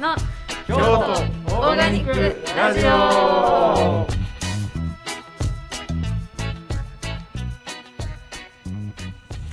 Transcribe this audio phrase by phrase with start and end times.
[0.00, 0.16] の
[0.66, 4.06] 京都オーガニックラジオは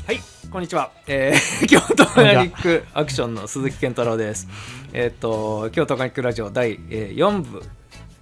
[0.07, 0.91] い、こんにちは。
[1.05, 4.47] えー、 京都オーガニックアクションの鈴木健太郎です。
[4.93, 7.61] えっ、と、京都オーガニックラジオ第、えー、4部、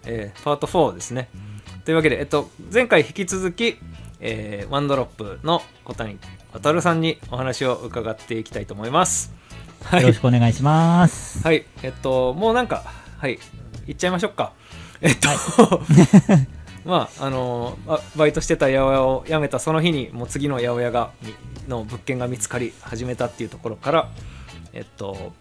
[0.05, 1.29] えー、パート4ですね。
[1.83, 3.77] というわけで、えっと、前回引き続き、
[4.19, 6.17] えー、ワンドロップの小谷
[6.53, 9.44] 渉さんにお話を伺っていきたいと思います。
[9.85, 11.43] はよろいしくお願いします。
[11.43, 12.83] はい、えっと、もうなんか、
[13.17, 13.39] はい、
[13.87, 14.53] 行っちゃいましょうか。
[15.01, 15.81] えっと、
[16.85, 21.33] まあ、あのあバイトしてた八百屋を辞めたその日に、もう次の八百屋が、み
[21.67, 24.09] の物件が見つかり始めたっていうところから、
[24.73, 25.33] えっと、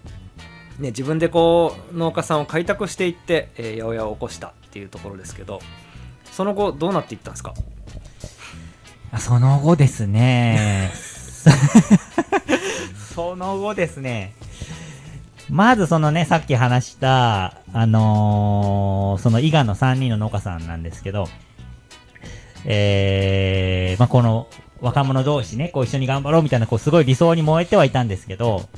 [0.78, 5.60] ね、自分でこう、農家さんを開拓していって、えー八百屋を起こしたっていうところですけど、
[6.32, 7.54] その後、どうなっていったんですか？
[9.18, 10.90] その後ですね、
[13.14, 14.34] その後ですね、
[15.48, 21.28] まずそのね、さっき話した、あのーその伊賀の3人の農家さんなんですけど、
[22.64, 24.48] えー、まあ、この
[24.80, 28.68] 若者同士ね、こう一緒に頑張ろうみたいな、こうすごい理想に燃えてはいたんですけど、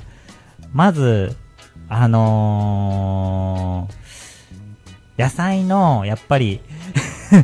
[0.75, 1.35] まず、
[1.89, 6.61] あのー野菜の、やっぱり、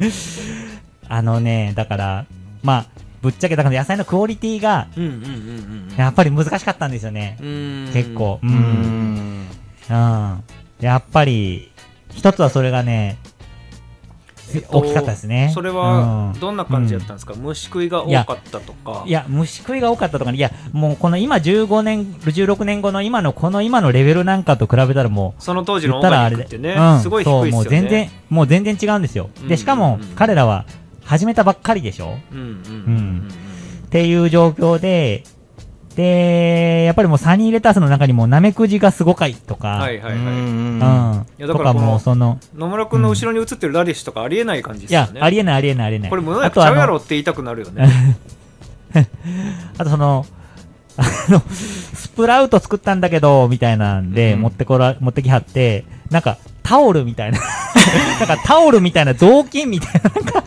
[1.08, 2.26] あのね、だから、
[2.62, 2.86] まあ、
[3.22, 7.36] ぶっちゃけだから野菜のクオリティが、うんうんうんうんやっぱり難しかったんですよね。
[7.92, 8.40] 結構。
[8.42, 8.46] う。
[8.46, 9.46] うんん
[9.90, 10.44] うん。
[10.80, 11.70] やっぱり、
[12.10, 13.18] 一つはそれがね、
[14.54, 15.50] えっと大きかったですね。
[15.54, 29.30] それはうんどんな感じだったんですか、虫食いが多かったとかいや、虫食いが多かったとかね、いや、もうこの今15年、16年後の今のこの今のレベルなんかと比べたらもう、その当時のオー言ったらあれで、ガニックってね、うんすごい低いですよねもう全然、もう全然違うんですよ。
[29.40, 30.64] うんで、しかもうんうん彼らは
[31.12, 32.16] 始めたばっかりでしょ？
[32.32, 32.48] うんうんうんう
[32.98, 33.28] ん
[33.86, 35.24] っていう状況で、
[35.94, 41.26] で、やっぱりもうサニーレタスの中にもナメクジがすごかいとか、はいはいはい、うん。
[41.38, 46.10] いやだとかからこのもうその、野村君の後ろに映ってるラディッシュとかありえない感じですよね、いや、ありえないありえないありえない。
[46.10, 48.16] これ無農薬ちゃうやろって言いたくなるよね。
[49.76, 50.24] あとその、
[50.96, 54.40] あの、スプラウト作ったんだけど、みたいなんで、うん。
[54.40, 56.38] 持ってこら、持ってきはって、なんか、
[56.72, 57.38] タオルみたいな、
[58.18, 60.42] なんかタオルみたいな雑巾みたいな、なんか、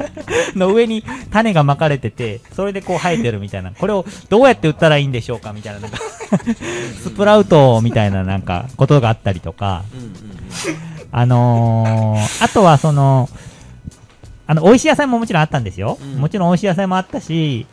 [0.56, 6.00] の上に種が巻かれてて、それでこう生えてるみたいな、これをどうやって売ったらいいんでしょうかみたいな、なんか、
[7.04, 9.84] スプラウトみたいななんか、ことがあったりとか、
[11.12, 13.30] あのー、あとはその、
[14.48, 16.00] あの、美味しい野菜ももちろんあったんですよ。
[16.02, 16.22] うん。
[16.22, 17.68] もちろん美味しい野菜もあったし、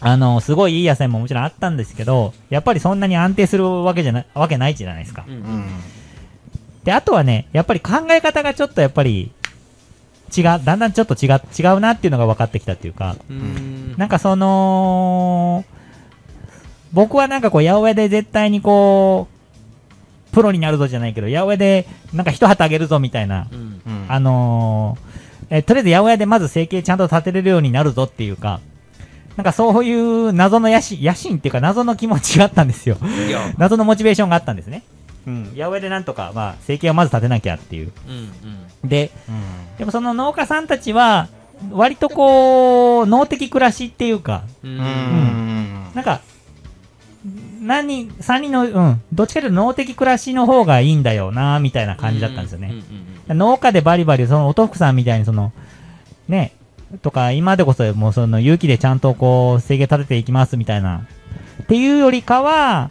[0.00, 5.24] あのすごいいい野菜ももちろんあったんですけど、やっぱりそんなに安定するわけじゃな、わけないじゃないですか。
[5.26, 5.64] うんうん
[6.84, 9.32] で、あとはね、やっぱり考え方がちょっとやっぱり、
[10.36, 15.64] 違う、だんだんちょっと違う、違うなっていうのが分かってきたっていうか、うんなんかその、
[16.92, 25.12] 僕はなんかこう、八百屋で絶対にこう、プロになるぞじゃないけど、八百屋でなんか一旗あげるぞみたいな、うんうんあのー
[25.50, 28.60] えーとりあえず八百屋でまず生計ちゃんと立てれるようになるぞっていうか、
[29.36, 32.96] なんかそういう謎の野心、野心っていうか謎の気持ちがあったんですよ。
[33.58, 34.82] 謎のモチベーションがあったんですね。
[35.26, 35.44] うん。
[35.54, 37.92] 八百屋でなんとか、まあ、生計をまず立てなきゃっていう。
[38.08, 38.14] うん
[38.82, 38.88] うん。
[38.88, 39.10] で、
[39.78, 41.28] でもその農家さんたちは、
[41.70, 44.74] 割とこう、農的暮らしっていうか、ううん。
[44.74, 46.20] んなんか、
[47.60, 52.74] 何人、三人の、うん、どっちかというと農的暮らしの方がいいんだよな、みたいな感じだったんですよね。
[53.28, 55.52] 農家でバリバリ、その、お豆腐さんみたいに、その、
[56.28, 56.52] ね、
[57.02, 61.06] とか、今でこそ、もうその、勇気でちゃんとこう、制限立てていきますみたいな、
[61.62, 62.90] っていうよりかは、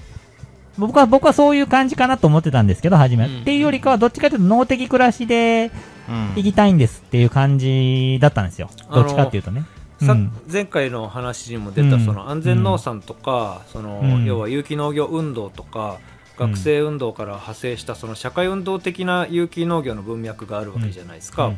[0.77, 3.25] 僕は、僕はそういう感じかなと思ってたんですけど、初め。
[3.25, 3.41] うん。
[3.41, 5.71] っていうよりかは、どっちかというと、農的暮らしで
[6.09, 6.33] うん。
[6.35, 8.69] 行きたいんですっていう感じだったんですよ。
[8.93, 9.65] どっちかっていうとね。
[9.99, 10.31] さうん。
[10.51, 12.05] 前回の話にも出たうん。
[12.05, 14.25] その安全農産とか、そのうん。
[14.25, 15.99] 要は有機農業運動とか
[16.37, 21.53] 学生運動から派生したその社会運動的な有機農業の文脈があるわけじゃないですか、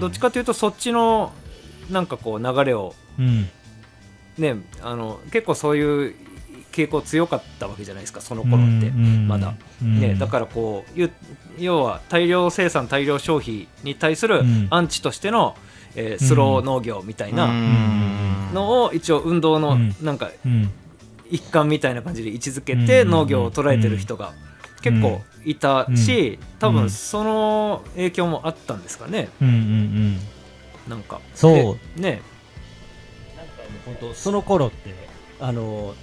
[0.00, 1.32] どっちかというとそっちの
[1.88, 3.48] なんかこう流れをうん。
[4.38, 6.14] ねあの結構そういう
[6.72, 10.00] 傾向強かったわけじゃないですかその頃って、うんまだ、うん。
[10.00, 11.10] ね、だからこうゆ
[11.58, 14.66] 要は大量生産大量消費に対するうん。
[14.70, 15.54] アンチとしての、
[15.94, 18.54] えースロー農業みたいなうん。
[18.54, 19.94] のを一応運動のうん。
[20.02, 20.70] なんかうん。
[21.30, 23.10] 一環みたいな感じで位置づけてうん。
[23.10, 24.32] 農業を捉えてる人が
[24.80, 26.74] 結構いたし多うん。
[26.74, 29.28] 分その影響もあったんですかね。
[29.40, 30.18] うんうんうん。
[30.88, 31.20] なんか。
[31.34, 32.00] そう。
[32.00, 32.22] でね。
[33.36, 34.94] なんかもう本当その頃って
[35.40, 35.94] あの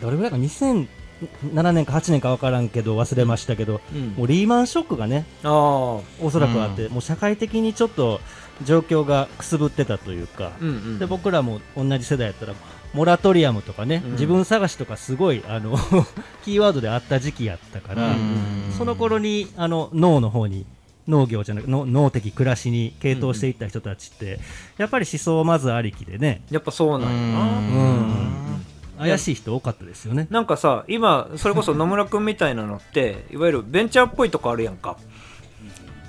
[0.00, 4.08] どれぐらいか？2007年か8年か分からんけど忘れましたけど、うん。
[4.10, 5.50] もうリーマンショックがねああ。
[5.50, 8.20] おそらくあって、もう社会的にちょっと
[8.64, 10.98] 状況がくすぶってたというか、うんうん。
[10.98, 12.54] で僕らも同じ世代やったら
[12.92, 14.12] モラトリアムとかね、うん。
[14.12, 15.76] 自分探しとかすごいあの
[16.44, 18.72] キーワードであった時期やったから、うん。
[18.76, 20.64] その頃にあの脳の方に
[21.08, 24.40] 農業じゃなくの脳的暮らしに傾倒していった人たちって、
[24.78, 27.44] やっぱり思想まずありきでね、やっぱそうなんやな。
[27.44, 28.59] うん
[29.00, 30.26] 怪しい人多かったですよね。
[30.30, 34.96] なんかさ今それこそ野村君みたいなのって いわゆるベンチャーっぽいとこあるやんか。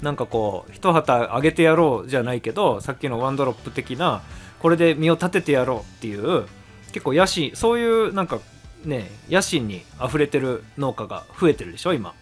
[0.02, 4.24] なんかこう一旗上げてやろうじゃないけどさっきのワンドロップ的な
[4.58, 6.48] これで身を立ててやろうっていう
[6.92, 8.40] 結構野心そういうなんか
[8.84, 12.16] ね野心に溢れてる農家が増えてるでしょ今。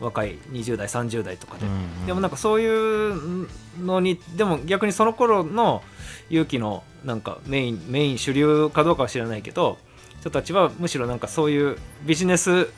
[0.00, 1.66] 若い20代30代とかで、
[2.06, 3.48] でもなんかそういう
[3.82, 5.82] のにでも逆にその頃の
[6.28, 9.78] 勇気のなんかメインメイン主流かどうかは知らないけど
[10.26, 12.68] 人たちはむしろなんかそういうビジネス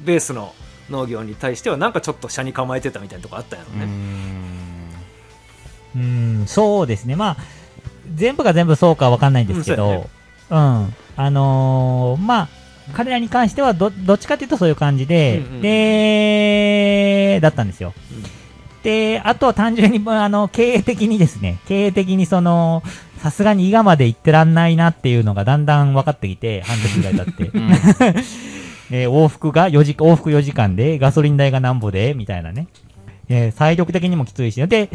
[0.00, 0.54] ベースの
[0.90, 3.88] 農業に対してはなんかちょっと車に構えてたみたいなとこあったんやろね。
[5.94, 7.16] うん、そうですね。
[7.16, 7.36] まあ、
[8.14, 10.06] 全部が全部そうかわかんないんですけど、うんね
[10.50, 10.94] うん。
[11.16, 12.48] あのーまあ、
[12.94, 17.94] 彼らに関してはど、どっちかっていうとそういう感じで、うんうんで、だったんですよ。
[18.82, 22.82] で、あとは単純に、まああの、経営的にですね、経営的にその、
[23.22, 27.50] さすがに伊賀まで行ってらんないなっていうのがだんだん分かってきて、半年ぐらい経って。
[28.90, 32.66] えー往復が4時、往復4時間で、ガソリン代がなんぼで、みたいなね。
[33.28, 34.90] えー体力的にもきついし、で、で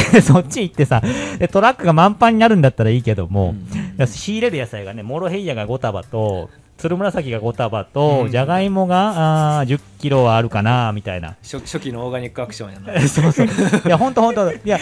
[0.22, 1.02] そっち行ってさ
[1.38, 3.54] で、トラックが満帆になるんだったらいいけども、
[3.96, 11.36] いや仕入れる野菜がね、モロヘイヤが5束と、鶴紫が5束と、うんじゃがいもがあー10キロはあるかな、みたいな。
[11.42, 13.00] 初初期のオーガニックアクションやな。
[13.08, 13.46] そうそう。
[13.46, 13.50] い
[13.88, 14.52] や、ほんとほんと。
[14.52, 14.78] いや、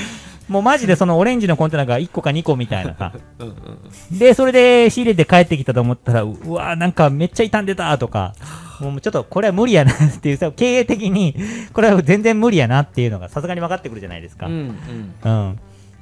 [0.48, 3.12] もうマジでそのオレンジのコンテナが1個か2個みたいなさ。
[3.40, 8.34] うんで、それで仕入れて帰ってきたと思ったら、ううわーなんかめっちゃ傷んでたとか、
[8.81, 11.34] もうちょっとこれは無理やなっていうさ、経営的に、
[11.72, 14.46] これは全然無理やなっていうのがさすがに分かってくるじゃないですか。
[14.46, 15.52] うんうんうん。
[15.52, 15.54] っ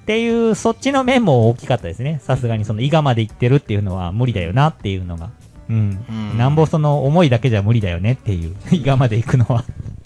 [0.07, 2.21] ていう、そっちの面も大きかったですね。
[2.23, 5.31] さすがにその伊賀まで行ってるっていうのは無理だよなっていうのが。
[5.69, 6.05] うん。
[6.09, 9.65] うんなんぼその思いだけじゃ無理だよねっていう、 伊賀まで行くのは。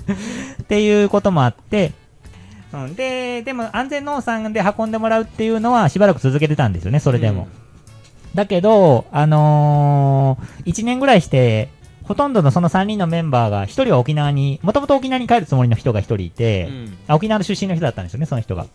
[0.63, 1.93] っていうこともあって、
[2.73, 2.95] うん。
[2.95, 7.49] で、でも安全農産で運んでもらうっていうのはしばらく続けてたんですよね、それでも。
[8.35, 11.69] だけど、あのー、1年ぐらいして、
[12.05, 18.67] ほとんどのその3人のメンバーが、1人は沖縄に、もともと沖縄に帰るつもりの人が1人いて、うんあ沖縄の出身の人だったんですよね、その人が。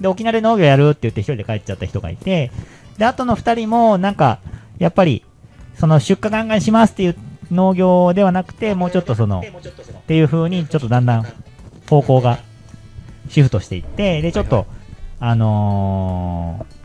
[0.00, 2.50] で、沖縄で農業やるって言って一人で帰っちゃった人がいて、
[2.98, 4.40] で、あとの二人も、なんか、
[4.78, 5.24] やっぱり、
[5.74, 7.16] その出荷ガンガンしますっていう
[7.50, 11.26] 農業ではなくて、もうちょっとその、っていう風に、ちょっとだんだん
[11.88, 12.38] 方向が
[13.28, 14.66] シフトしていって、で、ちょっと、
[15.20, 16.82] あのー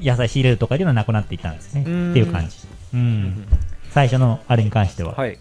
[0.00, 1.80] 野菜仕入れるとかっていうのはなくなっていったんですね。
[1.82, 2.56] ってうんいう感じ。
[2.94, 3.46] うん。
[3.90, 5.14] 最初のあれに関しては。
[5.14, 5.38] はい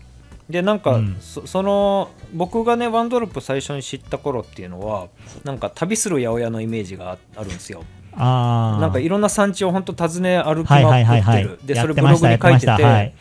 [0.50, 5.08] でなんか、うんそその僕がねワンドロップ最初に知った頃っていうのは
[5.44, 7.84] なんか旅する八百屋のイメージがああるんですよ。
[8.18, 11.22] なんかいろんな産地を本当訪ね歩きはいはまくいはい。
[11.22, 11.80] はいってる。
[11.80, 13.12] それブログに書いてて、い。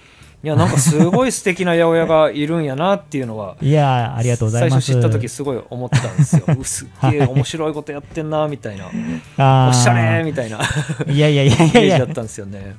[0.44, 4.86] いやなんかすごい素敵な八百屋がいるんやなっていうのは いやーありがとうございます。
[4.92, 6.44] 最初知った時すごい思ったんですよ。
[6.60, 8.84] うすっげえ面白いことやってんなみたいな。
[9.70, 10.58] おしゃれみたいな。
[11.08, 12.76] イいやいやいやいメやだったんですよね。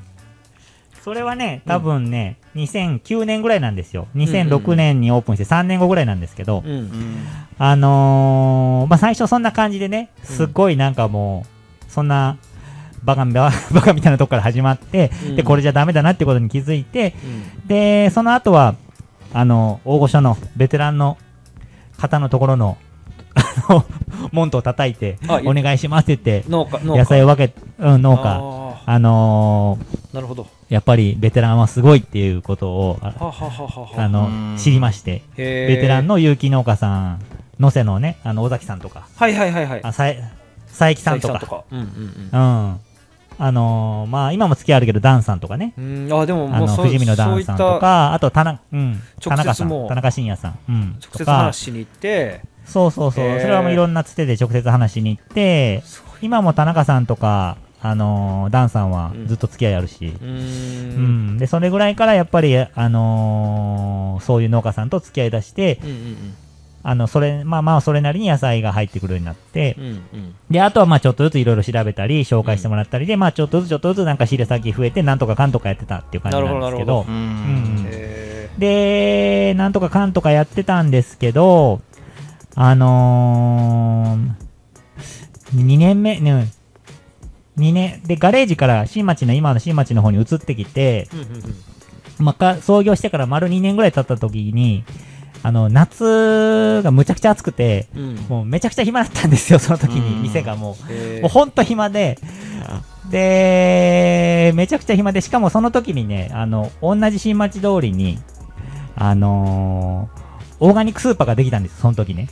[1.03, 4.07] それはね、多分ね、2009年ぐらいなんですよ。
[4.15, 6.89] 2006年にオープンして3年後ぐらいなんですけど、うん。
[7.59, 11.54] あのー、まあ、最初そんな感じでね、すっごいなんかもう、
[11.95, 12.37] そんな、
[13.03, 15.35] バカみ、バ バカみたいなとこから始まって、うん。
[15.37, 17.67] で、これじゃダメだなってことに気づいて、うん。
[17.67, 18.75] で、その後は、
[19.33, 21.17] あの、大御所のベテランの
[21.97, 22.77] 方のところの、
[24.31, 26.99] 門戸を叩いて、お願いしますって言って、農家農家。
[26.99, 30.47] 野菜を分け、うん、農家、ああのーーなるほど。
[30.69, 37.19] やっぱりベテランはすごいっていうことを、あはははははあのうん、知りまして、ベテランの有機農家さん、
[37.59, 39.79] 能勢のね、あの、尾崎さんとか、はいはいはいはい。
[39.83, 40.23] あ、さえ、
[40.77, 41.85] 佐伯さんとか、うんうん
[42.31, 42.79] うん。
[43.37, 46.05] あのーまあ、今も付き合いあるけど、ダンさんとかね、うん。
[46.05, 51.31] うんあでもあの、もうそう富士見のダンさんとたか、あと、田中、うん、田直接中さん、田中伸也さん、うん、直接とか。
[51.37, 52.41] 話しに行って。
[52.65, 53.41] そうそうそう、へー。
[53.41, 55.83] それはもういろんなつてで直接話しに行って、
[56.21, 61.35] 今も田中さんとか、あのーダンさんはずっと付き合いあるし、うーうん。
[61.35, 66.35] ん、で、それぐらいからやっぱり、あのーそういう農家さんと付き合い出して、うんうん
[66.87, 70.35] あの、それ、まあまあ、それなりに野菜が入ってくるようになってう、んうん。
[70.51, 77.05] で、あとはまあちょっとずついろいろ調べたり、紹介してもらったりで、まあちょっとずつちょっとずつなんか仕入れ先増えて、なんとかかんとかやってたっていう感じなんですけど。
[78.59, 81.81] で、なんとかかんとかやってたんですけど、
[82.53, 86.49] あのー、2年目、ね、
[87.57, 91.55] 2年、で、ガレージから新町の今の新町の方に移ってきて、ーうんうんうん。
[92.19, 94.83] まあか、創業してから丸2年ぐらい経った時に、
[95.45, 100.75] あの、夏がむちゃくちゃ暑くて、うんもうめちゃくちゃ暇だったんですよ、その時に、うん店がも
[101.19, 101.21] う。
[101.21, 102.17] もうほんと暇で、
[103.11, 108.17] で、めちゃくちゃ暇で、しかもその時にね、あの、同じ新町通りに、
[108.95, 110.25] あのー
[110.61, 112.29] オーガニックスーパーができたんです、その時ね。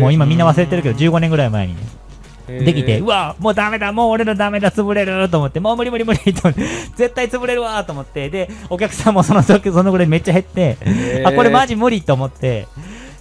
[0.00, 1.82] もう今みんな忘れてるけど、15年ぐらい前にね。
[2.48, 6.50] できて、うわ、もうダメだ、もう俺らダメだ、潰れると思って、もう無理無理無理と
[6.96, 10.76] 絶対潰れるわと思って、で、お客さんもその時、そのぐらいめっちゃ減って、
[11.24, 12.66] あ、これマジ無理と思って、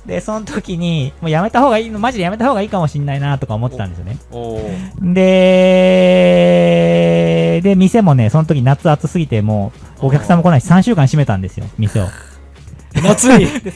[0.05, 4.17] で、その時に、もうやめた方がいいの、マジでやめた方がいいかもしんないなとか思ってたんですよね。
[7.57, 12.07] で、で、店もね、その時夏暑すぎて、もう、お客さんも来ないし、3週間閉めたんですよ、店を。
[13.03, 13.73] 夏にで、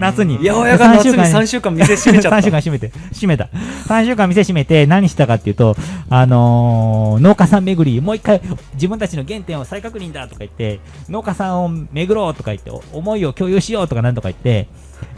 [0.00, 0.38] 夏に。
[0.38, 3.48] 八百屋が夏に3週間店閉めちゃった 3週間閉めて、閉めた。
[3.88, 5.76] 3週間店閉めて何したかっていうと、
[6.10, 8.40] あのー農家さん巡り、もう一回
[8.74, 14.68] 自分たちの原点を再確認だとか言って、農家さんを巡ろうとか言って、お思いを共有しようとかなんとか言って、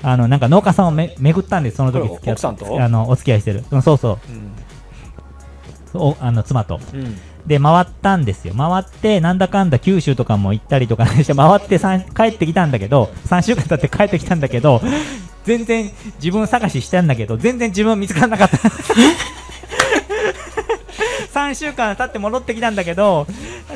[0.03, 2.81] あの、なんか農家さんをめ巡ったんです、その時奥さんと？
[2.81, 3.65] あの、お付き合いしてる。
[3.71, 4.19] うんそうそう。
[4.31, 4.51] うん
[5.99, 6.79] おあの妻と。
[6.93, 8.55] うんで、回ったんですよ。
[8.55, 14.83] 回って、なんだかんだ九州とかも行ったりとかして、 回って帰ってきたんだけど、3週間経って帰ってきたんだけど、
[15.45, 18.59] 全然自分探ししたんだけど、全然自分見つからなかった。
[21.33, 23.27] 3週間経って戻ってきたんだけど、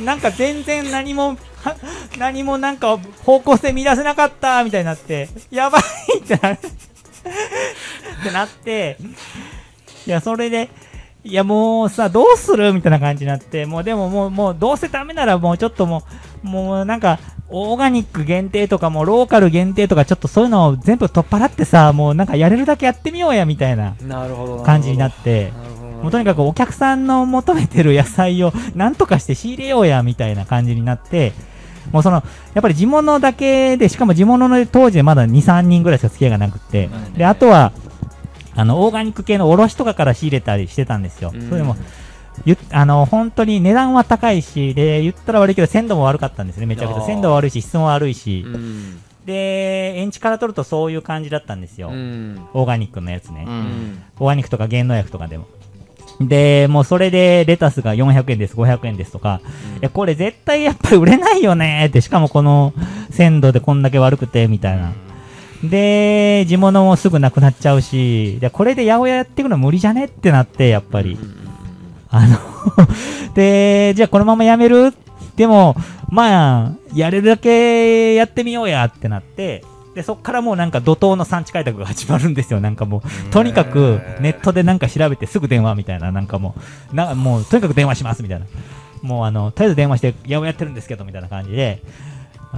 [0.00, 1.37] なんか全然何も、
[2.19, 5.83] 何もなんか方向性見出せなかったみたいになって、やばい
[6.19, 6.37] って
[8.33, 8.97] なって、
[10.07, 10.71] いや、それで、
[11.23, 16.03] いやもうさ、どうするみたいな感じになって、もうでももう、もうどうせダメならもうちょっとも
[16.45, 17.19] う、もうなんか、
[17.50, 23.95] オーガニック限定とかもローカル限定とかちょっとそういうのを全部取っ払ってさ、もうなんかやれるだけやってみようやみたいな
[24.65, 25.53] 感じになって、
[26.03, 31.33] もうとにかくお客さんの求めてる野菜を なんとかして仕入れようやみたいな感じになって、
[31.93, 32.23] もうその、
[32.55, 37.73] やっぱり地物だけで、しかも地物の当時でまだ2、3人ぐらいしか付き合いがなくって、で、あとは、
[38.54, 41.30] あの、オーガニック系の卸とかから仕入れたりしてたんですよ。
[41.35, 41.76] うんそれでも、
[42.45, 47.02] ゆあの、本当に値段は高いし、で、言ったら悪いけど鮮度も悪かったんですね、めちゃくちゃ。
[47.02, 48.45] 鮮度は悪いし、質も悪いし。
[48.47, 51.90] うんで、エンチから取るとそういう感じだったんですよ。
[51.90, 53.45] うんオーガニックのやつね。
[53.47, 55.47] ううんんオーガニックとか減農薬とかでも。
[56.21, 59.40] で、もうそれでレタスが400円です、500円ですとか、
[59.76, 62.75] いや、これ絶対やっぱり売れないよねって、しかもこの
[63.11, 64.92] 鮮度でこんだけ悪くて、みたいな。
[65.62, 71.19] で、地物もすぐなくなっちゃうし、でこれで八百屋やっていくの無理じゃねってなって、やっぱり。
[72.09, 72.38] あの、
[73.35, 74.95] で、じゃあこのままやめる？
[75.37, 75.76] でも、
[76.11, 79.64] まあ、やれるだけやってみようやってなって、
[79.95, 82.61] で、そっからもうなんか怒涛の産地開拓が始まるんですよ。
[82.61, 86.55] なんかもう、とにかくネットでなんか調べてすぐ電話みたいな、なんかも
[86.93, 88.47] う、なもうとにかく電話しますみたいな。
[89.02, 91.83] もうあの、とりあえず電話して、八百屋やってるんですけど、みたいな感じで、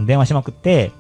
[0.07, 0.91] 電話しまくって、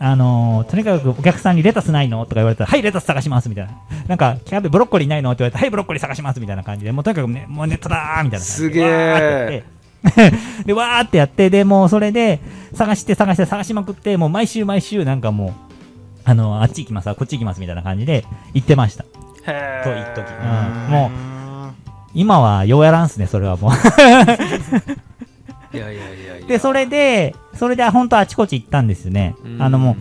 [0.00, 2.22] あのーとにかくお客さんにレタスないの？
[2.24, 3.72] とか言われたら、はい、レタス探しますみたいな。
[4.06, 5.30] なんか、キャベブロッコリーないの？
[5.32, 8.44] って言われたら、はい、ブロッコリー探しますみたいな感じで、もうとにかくね、もうネットだーみたいな。
[8.44, 12.40] すげーわーってやってで、わーってやって、で、もうそれで、
[12.74, 15.52] 探して探して探しまくって、もう毎週毎週なんかもう、
[16.24, 18.24] あの、あっち行きます、あこっち行きますみたいな感じで
[18.54, 19.04] 行ってました。
[19.46, 20.32] へと一時。
[20.32, 21.10] ーうん、もう、
[22.14, 23.72] 今はようやらんっすね、それはもう。
[25.72, 26.46] いやいやいやいや。
[26.46, 29.36] で、それで、それで本当あちこち行ったんですね。
[29.44, 29.48] う。
[29.48, 29.62] ん。
[29.62, 29.96] あのもう、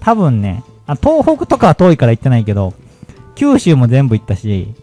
[0.00, 2.74] 多分ね、あ東北とかは遠いから行ってないけど、
[3.34, 4.74] 九州も全部行ったし、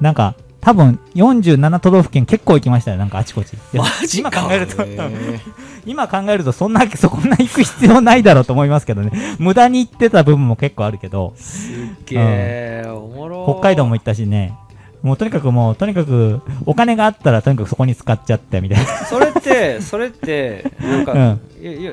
[0.00, 3.50] なんか、多分47都道府県結構行きましたよ、なんかあちこち。
[3.72, 4.30] でマジか。
[4.30, 4.84] 今考えると、
[5.86, 9.36] 今考えるとそんな、そこんな行く必要ないだろうと思いますけどね。
[9.38, 11.74] 無駄に行ってた部分も結構あるけど、すっ
[12.04, 14.54] げえおもろ北海道も行ったしね、
[15.02, 18.86] もうとにかくもう、とにかく、お金があったらとにかくそこに使っちゃってみたいな。
[19.06, 21.40] それってそれってなんか、うん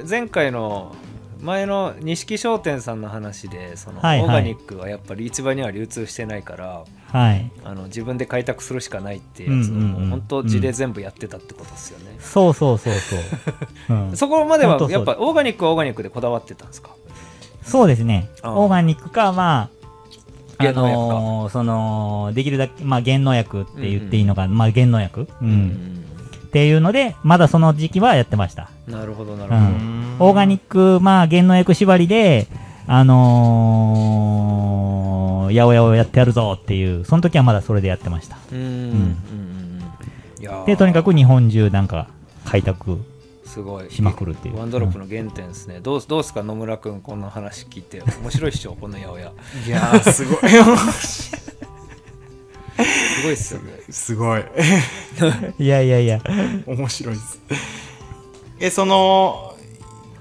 [0.09, 0.95] 前回の
[1.41, 7.51] 前の錦商店さんの話でその、はいはいオーガニックはやっぱり市場には流通してないからはい。
[7.63, 13.19] あの自分で開拓するしかないってやつを、うんうん本当地で全部やってたってことですよね、そうそうそうそう。
[14.09, 16.89] うんそこまではやっぱオーガニックはオーガニックでこだわってたんですか？
[17.61, 18.29] そうですね。
[18.43, 19.76] オーガニックか、まあ、
[20.59, 26.03] 減農薬かのーその、できるだけ、まあ、減農薬って言っていいのか、まあ、減農薬、うん。
[26.47, 28.69] っていうので、まだその時期はやってました。
[28.87, 30.15] なるほどなるほど、うん。
[30.19, 32.47] オーガニック、まあ、減農薬縛りで、
[32.87, 38.37] あのー、八百屋をやってやるぞっていう、その時はまだそれでやってました。
[38.51, 38.59] うん。
[38.59, 39.79] うん。
[40.65, 42.07] で、とにかく日本中なんか
[42.45, 42.99] 開拓
[43.57, 43.89] すごい。
[43.89, 44.59] しまくるっていう。
[44.59, 46.43] ワンドロップの原点ですね、どうどうですか？
[46.43, 48.03] 野村君この話聞いて。
[48.21, 49.31] 面白いっしょこの八百屋。
[49.65, 50.49] いやーすごい。
[50.49, 51.31] す
[53.23, 53.71] ごいっすよね。
[53.89, 54.43] すごい。
[55.57, 56.21] いやいやいや。
[56.67, 57.39] 面白いです。
[58.59, 59.55] えその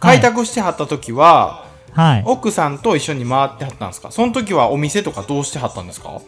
[0.00, 2.22] 開拓してはった時は、はい。
[2.24, 4.10] 奥さんと一緒に回ってはったんですか？
[4.10, 6.22] その時はお店とかどうしてはったんですか？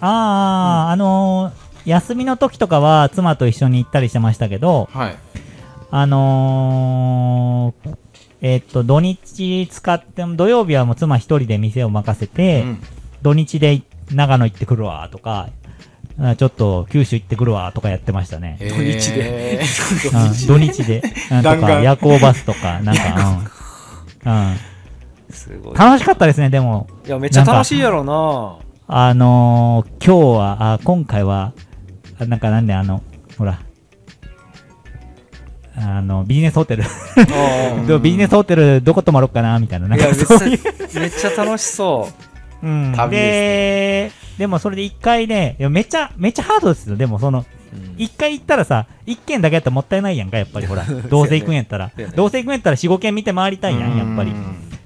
[0.00, 5.16] ああ、あのー休みの時とかは妻と一緒に行ったりしてましたけど、はい
[5.94, 7.96] あのー、
[8.40, 12.82] えっと、土日使って、土曜日はもう妻一人で店を任せて、うん
[13.22, 15.48] 土日で長野行ってくるわとか、
[16.18, 18.56] あちょっと九州行ってくるわとかやってましたね。
[18.58, 19.60] 土土日で？
[20.12, 21.02] うん土日で？
[21.30, 23.46] なんとか夜行バスとか、なんか、
[24.26, 24.32] うん。
[24.32, 24.56] うん。
[25.30, 26.88] すごい楽しかったですね、でも。
[27.06, 28.58] いやめっちゃ楽しいやろうな
[28.88, 31.52] あのー、今日は、あ今回は、
[32.18, 33.04] あなんかなんであの、
[33.38, 33.60] ほら、
[35.76, 36.84] あの、ビジネスホテル。
[38.00, 39.88] ビジネスホテルどこ泊まろうかなみたいな。
[39.88, 42.08] なんかめっちゃ楽しそ
[42.62, 46.96] うん、旅で、でもそれで一回ね、めっちゃ、めっちゃハードですよ。
[46.96, 47.44] でもその、う、
[47.76, 50.84] うん一回行ったらさ、一軒だけやったらもったいないやんか、やっぱりほら。
[51.10, 52.06] どうせ行くんやったらね。
[52.14, 54.32] どうせ行くんやったら四五軒見て回りたいやん、やっぱり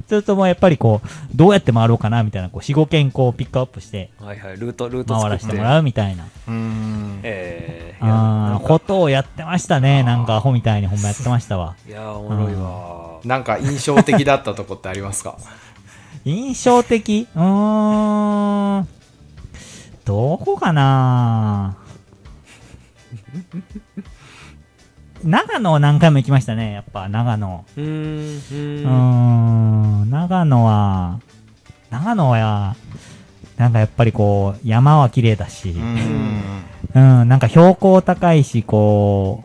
[0.09, 6.25] するともうやっぱりこう、どうやって回ろうかなみたいな、こう、四五軒こうピックアップして、はいはいルートルート回らせてもらうみたいな。
[6.49, 7.21] うん。
[7.23, 10.03] えー、いやことをやってましたね。
[10.03, 11.75] なんかアホみたいにほんまやってましたわ。
[11.87, 13.21] いやおもろいわ。
[13.25, 15.37] なんか印象的だったとこってありますか？
[16.25, 17.27] 印象的？
[17.35, 18.89] うーん。
[20.05, 21.77] どこかな
[25.25, 26.73] 長野は何回も行きましたね。
[26.73, 27.65] やっぱ長野。
[27.77, 30.11] うーんうんん。
[30.11, 31.21] 長野は、
[31.91, 32.77] 長野は、
[33.57, 39.45] なんかやっぱりこう、山は綺麗だし、うんうん、なんか標高高いし、こ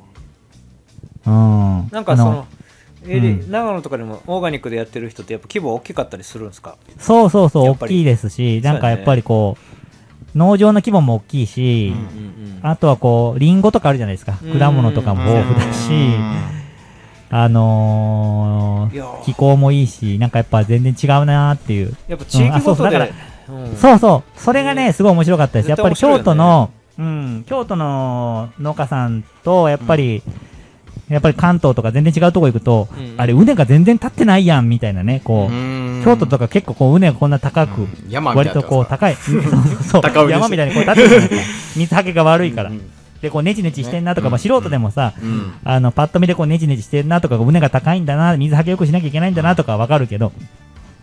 [1.26, 1.80] う、うん。
[1.80, 2.48] あなんかその
[3.04, 6.78] えーうん長野とかでもオーガニックでやってる人ってやっぱ規模大きかったりするんですか？
[7.00, 9.81] そうそうそう、大きいですし、なんかやっぱりこう、
[10.36, 14.38] 農場の規模も大きいし、うんうんあとはこう、リンゴとかあるじゃないですか。
[14.44, 14.60] うん。
[14.60, 15.92] 果物とかも豊富だし、
[17.32, 19.24] あのー、ー。
[19.24, 21.96] 気候もいいし、なんかやっぱ全然違うなーっていう。
[22.08, 23.04] やっぱ地域ごとで、うん。
[23.04, 23.08] あ
[23.48, 23.64] そうう。
[23.64, 23.76] ん。
[23.76, 25.70] そうそう、それがね、すごい面白かったです。
[25.70, 26.70] やっぱり京都の、
[27.00, 30.22] うん、京都の農家さんと、やっぱり、
[31.14, 33.16] やっぱり関東とか全然違うとこ行くと、うん。
[33.18, 39.42] あれ、畝が全然立ってないやん、みたいなね、こう、京都とか結構こう、畝がこんな高く、山みたいな割とこう、高い、そう
[39.84, 41.80] そう高売りして山みたいにこう立ってるじゃないですか。
[41.80, 42.70] 水はけが悪いから。
[42.70, 42.74] う。
[42.74, 42.82] ん
[43.22, 45.54] で、こう、ネチネチしてんなとか、ねまあ、素人でもさ、うん。
[45.64, 50.32] あの、パッと見でこう、ネチネチしてんなとか、畝が高いんだな、水はけよくしなきゃいけないんだなとかわかるけど、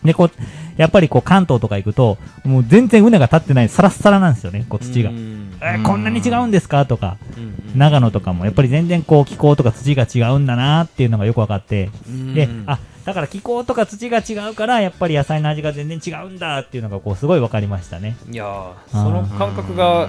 [0.03, 0.31] で、こう、
[0.77, 5.09] やっぱりこう、関東とか行くと、もう全然畝が立ってない、サラッサラなんですよね、こう、土が。
[5.09, 5.13] う。
[5.13, 5.57] ん。
[5.61, 6.85] えーこんなに違うんですか？
[6.85, 7.77] とか、うん。
[7.77, 12.33] 長野とかも、やっぱり全然こう、気候とか土が違うんだなっていうのがよくわかって、うん。
[12.33, 18.15] で、あ、だから気候とか土が違うから、やっぱり野菜の味が全然違うんだっていうのが、こう、すごいわかりましたね。
[18.31, 20.07] いやーその感覚が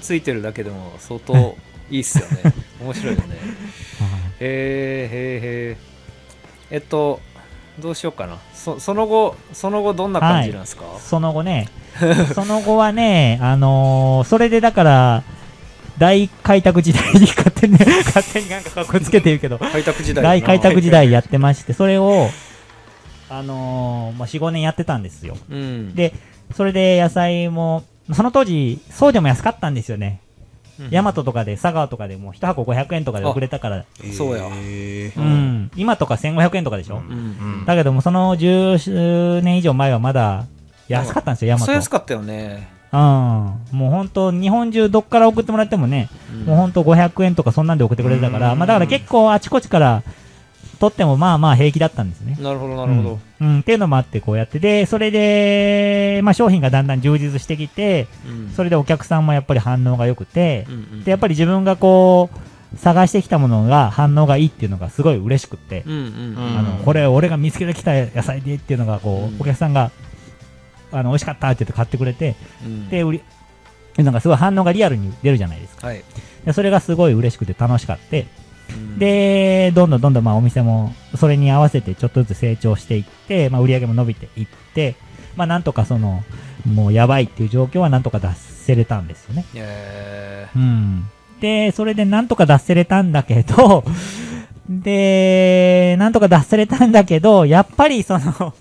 [0.00, 1.56] ついてるだけでも相当
[1.90, 2.52] いいっすよね。
[2.82, 3.26] 面白いよね。
[4.40, 6.74] へーへーへー。
[6.74, 7.20] えっと
[7.78, 8.38] どうしようかな。
[8.54, 11.68] そその後その後どんな感じなんですか、その後ね、
[12.34, 15.22] その後はね、あのーそれでだから、
[15.98, 22.28] 大開拓時代に勝手にね、 勝手になんかかっこつけて言うけど、開拓時代大開拓時代やってまして、それを、
[23.30, 25.36] あのーまあ、4、5年やってたんですよ。
[25.50, 25.94] うん。
[25.94, 26.12] で、
[26.54, 30.20] それで野菜も、その当時、そうでも安かったんですよね。
[30.90, 33.84] 大和とかで、佐川とかでもう1箱500円とかで送れたから、
[34.16, 34.46] そうや。
[34.46, 37.02] うん、今とか1500円とかでしょ、うん。
[37.10, 37.64] うん。
[37.66, 40.46] だけども、その10年以上前はまだ
[40.88, 41.66] 安かったんですよ、大和。
[41.66, 42.98] そう安かったよね、うん。
[42.98, 46.44] もう本当、日本中どっから送ってもらってもね、うん。
[46.46, 48.58] もう本当500円とかそんなんで送ってくれてたから、うん。
[48.58, 50.02] まあだから結構あちこちから
[50.82, 52.36] 取ってもまあまあ平気だったんですね。
[52.40, 53.48] なるほどなるほど、うん。
[53.48, 53.60] うん。
[53.60, 58.50] っていうのもあってこうやって、で、それで、まあ商品がだんだん充実してきて、うん。
[58.50, 62.30] それでお客さんもやっぱり反応が良くてう、んうんで、やっぱり自分がこ
[62.74, 66.58] う、探してきたものが反応がいいっていうのがすごい嬉しくって、うんうんうん。
[66.58, 69.40] あの、これ俺が見つけてきた野菜でっていうのがこう、うん。
[69.40, 69.92] お客さんが、
[70.90, 72.88] あの、美味しかったって言って買ってくれて、うん。
[72.88, 73.22] で、売り、
[73.98, 75.88] なんかすごい反応がリアルに出るじゃないですか。
[75.88, 76.02] はい、
[76.46, 78.26] でそれがすごい嬉しくて楽しかって、うん、
[78.98, 84.96] で、どんどんどんどんまあお店もそれに合わせてちょっとずつ成長していって、まあ売り上げも伸びていって、
[85.36, 86.22] まあなんとかその、
[86.66, 89.44] もうやばいっていう状況はなんとか出せれたんですよね。
[89.54, 91.08] えうん。
[91.40, 93.84] で、それでなんとか出せれたんだけど、
[94.68, 98.54] で、なんとか出せれたんだけど、やっぱりその、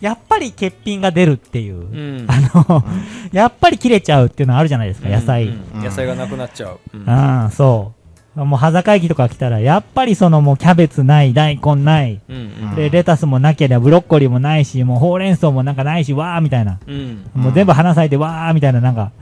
[0.00, 2.84] やっぱり欠品が出るっていう、ーうんあの、
[3.32, 5.44] やっぱり切れちゃうっていうのはあるじゃないですか、野菜。
[5.44, 8.03] うんうん野菜がなくなっちゃう、うんああ、そう。
[8.36, 12.40] もう、端境期とか来たら、やっぱりそのもうキャベツない、大根ない、うんう
[12.72, 12.74] ん。
[12.74, 16.78] で、レタスもなければブロッコリーもないし、もうほうれん草もなんかないし、わーみたいな。
[16.86, 17.30] うん。
[17.34, 18.94] もう全部花咲いてわーみたいな、なん。
[18.94, 19.12] か、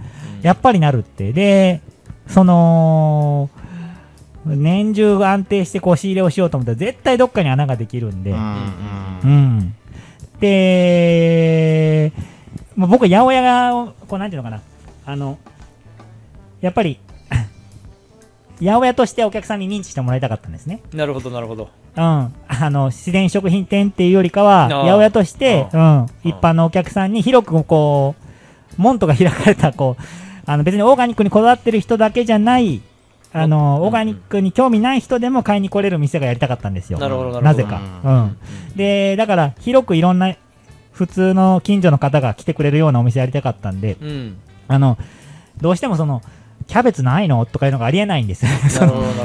[0.40, 1.32] やっぱりなるって。
[1.32, 1.82] で、
[2.26, 3.50] その、
[4.46, 9.74] 年中安定してこう仕入れをしようと思ったら、絶対どっかに穴ができるんで、うんうん。
[10.40, 12.12] で、
[12.74, 14.62] もう僕、八百屋が、こう、なんていうのかな、
[15.04, 15.38] あの、
[16.60, 16.98] やっぱり、
[18.60, 20.80] 八百屋としてお客さんに認知してもらいたかったんですね。
[20.92, 22.02] なるほどなるほどうん。
[22.02, 22.34] あ
[22.70, 26.28] の、自然食品店っていうよりかは、八百屋として、あうん。
[26.30, 28.14] 一般のお客さんに広くこ
[28.78, 30.02] う、門とか開かれた、こう、
[30.44, 32.80] あの別にオーガニックにこだわってる人だけじゃない、
[33.32, 36.98] あの、うんオーガニックに興味ない人でも買いに来れる店がやりたかったんですよ。
[36.98, 37.80] なるほどなるほどなぜか。
[38.04, 38.76] うん。
[38.76, 40.34] で、だから、広くいろんな、
[40.92, 44.36] 普通の近所の方が来てくれるようなお店やりたかったんで、うん
[44.68, 44.98] あの、
[45.60, 46.22] どうしてもその、
[46.66, 47.44] キャベツないの？
[47.46, 48.50] とかいうのがありえないんですよ。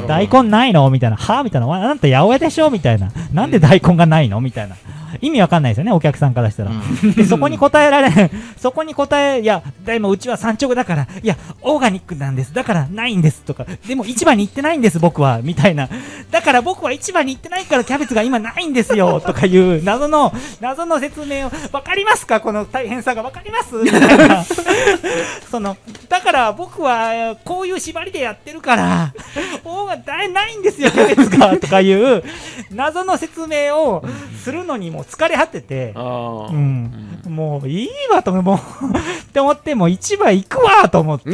[0.06, 0.88] 大根ないの？
[0.90, 1.16] みたいな。
[1.16, 1.66] はみたいな。
[1.66, 2.70] わあなた八百屋でしょ？
[2.70, 3.10] みたいな。
[3.32, 4.40] なんで大根がないの？
[4.40, 4.76] みたいな。
[5.20, 6.70] 意味わかんないですよね、お客さんからしたら。
[7.16, 8.30] で、そこに答えられん。
[8.58, 12.52] そこに答え、いや、でもうちは産直だから、いや、オーガニックなんです。
[12.54, 13.42] だからないんです。
[13.42, 15.40] とか、でも市場に行ってないんです、僕は。
[15.42, 15.88] みたいな。
[16.30, 19.20] だから僕は市場に行ってないからキャベツが今ないんですよ。
[19.20, 22.40] とかいう 謎の、謎の説明を、わかりますか？
[22.40, 23.74] この大変さがわかります？
[23.76, 24.44] みたいな。
[25.50, 25.76] その、
[26.08, 29.12] だから僕はこういう縛りでやってるから、
[29.64, 31.56] オーガだないんですよ、キャベツが。
[31.56, 32.22] とかいう
[32.70, 34.04] 謎の説明を
[34.42, 38.60] するのにもう疲れ果てて、ああうん、もういいわと、もう、っ
[39.32, 41.30] て思って、もう市場 行くわと思って、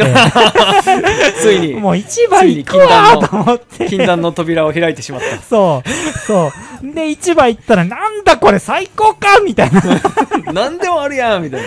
[1.40, 1.74] ついに。
[1.74, 5.38] もう市場行くわと思って、禁断の扉を開いてしまった。
[5.42, 5.88] そう、
[6.26, 6.94] そう。
[6.94, 9.82] で、市場行ったら、なんだこれ最高かみたいな。
[10.52, 11.66] 何でもあるやんみたいな。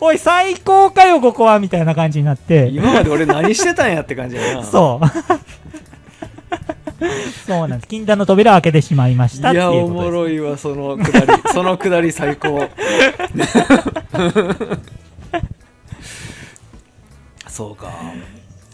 [0.00, 2.68] おい、最高かよ、ここはみたいな感じになって。
[2.68, 4.64] 今まで俺何してたんやって感じやな。
[4.64, 5.06] そう。
[7.46, 7.88] そうなんです。
[7.88, 10.10] 禁断の扉を開けてしまいましたいやおも。
[10.10, 12.68] ろいわそのくだり そのくだり最高
[17.48, 17.90] そうか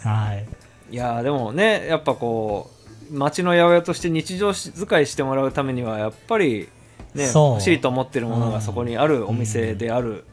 [0.02, 0.46] はい。
[0.90, 2.70] いやでもねやっぱこ
[3.10, 6.68] う街の八百屋として日常使いしてもらうためにはやっぱり
[7.14, 10.24] ね欲しいと思ってるものうんがそこにあるお店である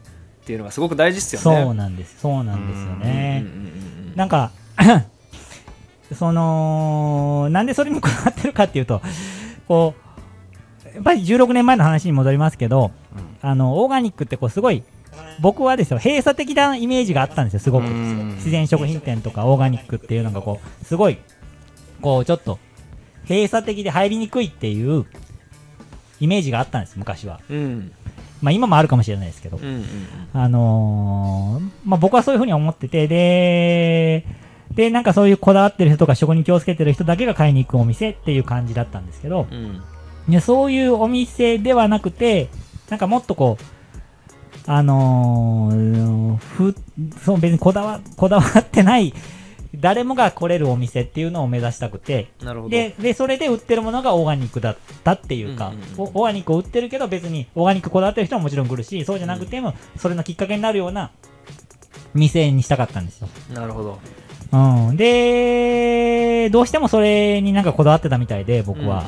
[0.42, 2.16] っていうのがすごく大事ですよねそうなんです。
[2.20, 3.42] そうなんですようんうんね。
[3.44, 3.70] うん
[4.16, 4.50] なんか、
[6.14, 9.00] その、なんでそれにこだわってるかっていうと、
[9.68, 12.90] こう、やっぱり16年前の話に戻りますけど、
[13.42, 14.82] あの、オーガニックってこうすごい、
[15.40, 17.86] 僕はですよ、閉鎖的なイメージがあったんですよ、すごく。
[17.86, 21.18] うん自然食品店とかオーガニックっていうのがこう、すごい、
[22.00, 22.58] こう、ちょっと、
[23.28, 25.06] 閉鎖的で入りにくいっていう
[26.18, 27.40] イメージがあったんです、昔は。
[27.50, 27.92] うんうん
[28.42, 29.58] まあ今もあるかもしれないですけど。
[29.58, 29.84] うんうん
[30.32, 34.24] あのーまあ、僕はそういうふうに思ってて、で、
[34.70, 39.82] で、なんかそういうこだわってる人とか食に気をつけてる人だけが買いに行くお店っていう感じだったんですけど、うん。
[40.28, 42.48] いやそういうお店ではなくて、
[42.88, 43.64] なんかもっとこう、
[44.66, 46.74] あのーふ、
[47.24, 49.12] そう別にこだわ、こだわってない、
[49.74, 52.70] 誰もが来れるお店っていうのを目指したくて、なるほど。
[52.70, 56.00] で、で、それで売ってるものがオーガニックだったっていうか、うんうんうん。
[56.00, 61.10] おオーガニックを売ってるけど別にオーガニックこだわってる人ももちろん来るし、そうじゃなくても、それのきっかけになるような
[62.14, 63.28] 店にしたかったんですよ。
[63.54, 63.98] なるほど
[64.52, 64.96] うん。
[64.96, 69.04] で、どうしてもそれになんかこだわってたみたいで、僕は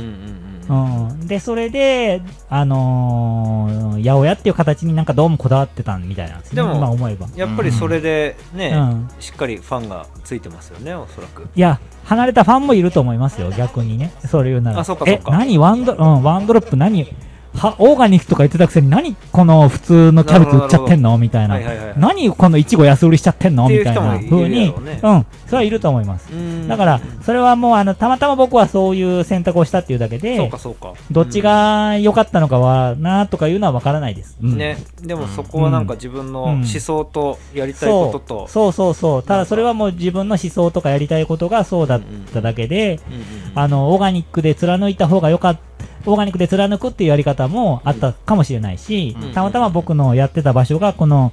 [0.68, 0.74] う
[1.12, 1.26] ん。
[1.26, 6.56] で、それで、あのー、八百屋っていう形になんかどうもこだわってたみたいなんですね。
[6.56, 7.26] でも今思えば。
[7.34, 14.12] やっぱりそれでね、うんしっかりファンがついてますよねおそらくいや、離れたファンもいると思いますよ、逆にね。
[14.26, 14.80] それ言うなら。
[14.80, 15.58] あそうかそうかえ、何？
[15.58, 17.06] ワンド、うん、ワンドロップ何？
[17.54, 21.18] は、オーガニックとか言ってたくせに何この普通のキャベツ売っちゃってんの？
[21.18, 21.54] みたいな。
[21.54, 21.94] はいはいはい。
[21.96, 23.68] 何このイチゴ安売りしちゃってんの？
[23.68, 24.74] みたいな人もいる風に。
[24.74, 26.32] うねうん、それはいると思います。
[26.32, 26.68] うん。
[26.68, 30.94] だから、それはもうあの、たまたま僕はそういう選択をしたっていうだけそうでか、そうか。
[31.10, 34.36] どっちが良かったのかはなとかいうのはわからないです。
[34.42, 34.56] うん。
[34.56, 34.78] ね。
[35.02, 39.18] でもそこはなんか自分の思想とやりたいことと、そうそうそう。
[39.18, 39.22] そう。
[39.22, 42.00] ただそれはもう自分の思想とかやりたいことがそうだっ
[42.32, 43.26] ただけで、うんうんうん。
[43.54, 45.62] あの、オーガニックで貫いた方が良かった、
[46.06, 49.32] オーガニックで貫くっていうやり方もあったかもしれないし、うん。
[49.32, 51.32] たまたま僕のやってた場所がこの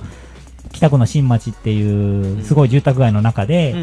[0.71, 3.73] 北区の新町っていうすごい住宅街の中で、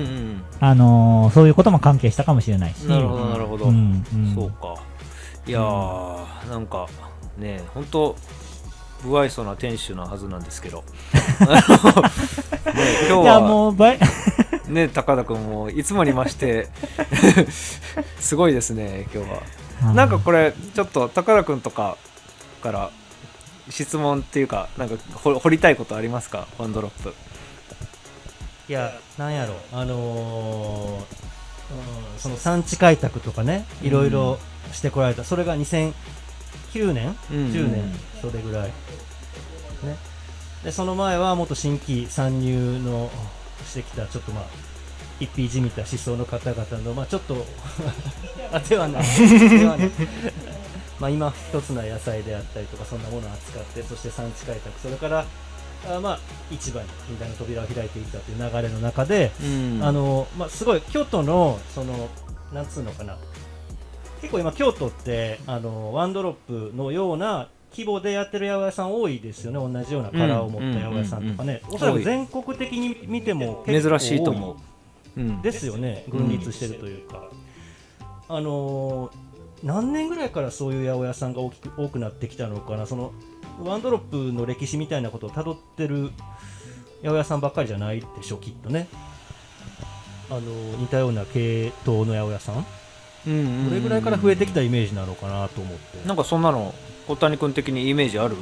[0.60, 2.82] あのーそういうことも関係したかもしれないし。
[2.84, 4.34] なるほどなるほど、うんうん。
[4.34, 4.74] そうか。
[5.46, 6.86] いやー、なんか
[7.38, 8.16] ね本当
[9.02, 10.82] 不愛想な店主なはずなんですけど。
[11.38, 11.54] ね
[13.08, 13.98] 今いや日はもうばい。
[14.68, 16.68] ね高田君もいつもに増して
[18.18, 19.42] すごいですね今日は
[19.82, 21.96] なんかこれちょっと高田君とか
[22.62, 22.90] から
[23.68, 26.46] 質問っていうかなんか掘掘りたいことありますか？
[26.58, 27.14] ワンドロップ。
[28.68, 29.54] いや、なんやろ。
[29.72, 31.26] あのー
[31.68, 31.74] う
[32.14, 34.38] んその産地開拓とかね、いろいろ
[34.72, 35.92] してこられた、それが2009
[36.92, 37.36] 年、うん。
[37.52, 38.68] 10年、それぐらい。
[38.68, 38.72] ね。
[40.64, 43.10] で、その前はもっと新規参入の
[43.66, 44.44] してきた、ちょっとまあ、
[45.20, 47.44] 一匹じみた思想の方々の、まあちょっと、
[48.52, 49.04] あ、ではない。
[50.98, 55.24] まあ今、一つな野菜であったりとか、そんなものを扱って、そして産地開拓、それから、
[55.88, 56.18] あまあ
[56.50, 59.80] 市場にみたいな扉を開いていったという流れの中で、うん。
[59.82, 62.08] あのまあ、すごい京都のその
[62.52, 63.16] なんつうのかな。
[64.20, 66.32] 結構今京都ってあのワンドロッ
[66.70, 69.72] プのような規模でやってる八百屋さん多いですよね。
[69.72, 74.60] 同じような殻を持った八百屋さんとかね、おそらく全国的に見ても珍しいと思う、うん、
[75.42, 76.04] ですよね。
[76.08, 77.30] 群立してるというか、
[78.28, 79.26] あのー
[79.62, 82.86] 何年ぐらいからそういう八百屋さんが大きく多くなってきたのかな。
[82.86, 83.12] その
[83.64, 86.10] ワンドロップの歴史みたいなことをたどってる
[87.02, 88.86] 八百屋さんばっかりじゃないでしょきっとね。
[90.28, 92.66] あのー似たような系統の八百屋さん。
[93.26, 96.06] うんうんうんどれぐらいから増えてきたイメージなのかなと思って。
[96.06, 96.74] なんかそんなの
[97.08, 98.36] 小谷君的にイメージある？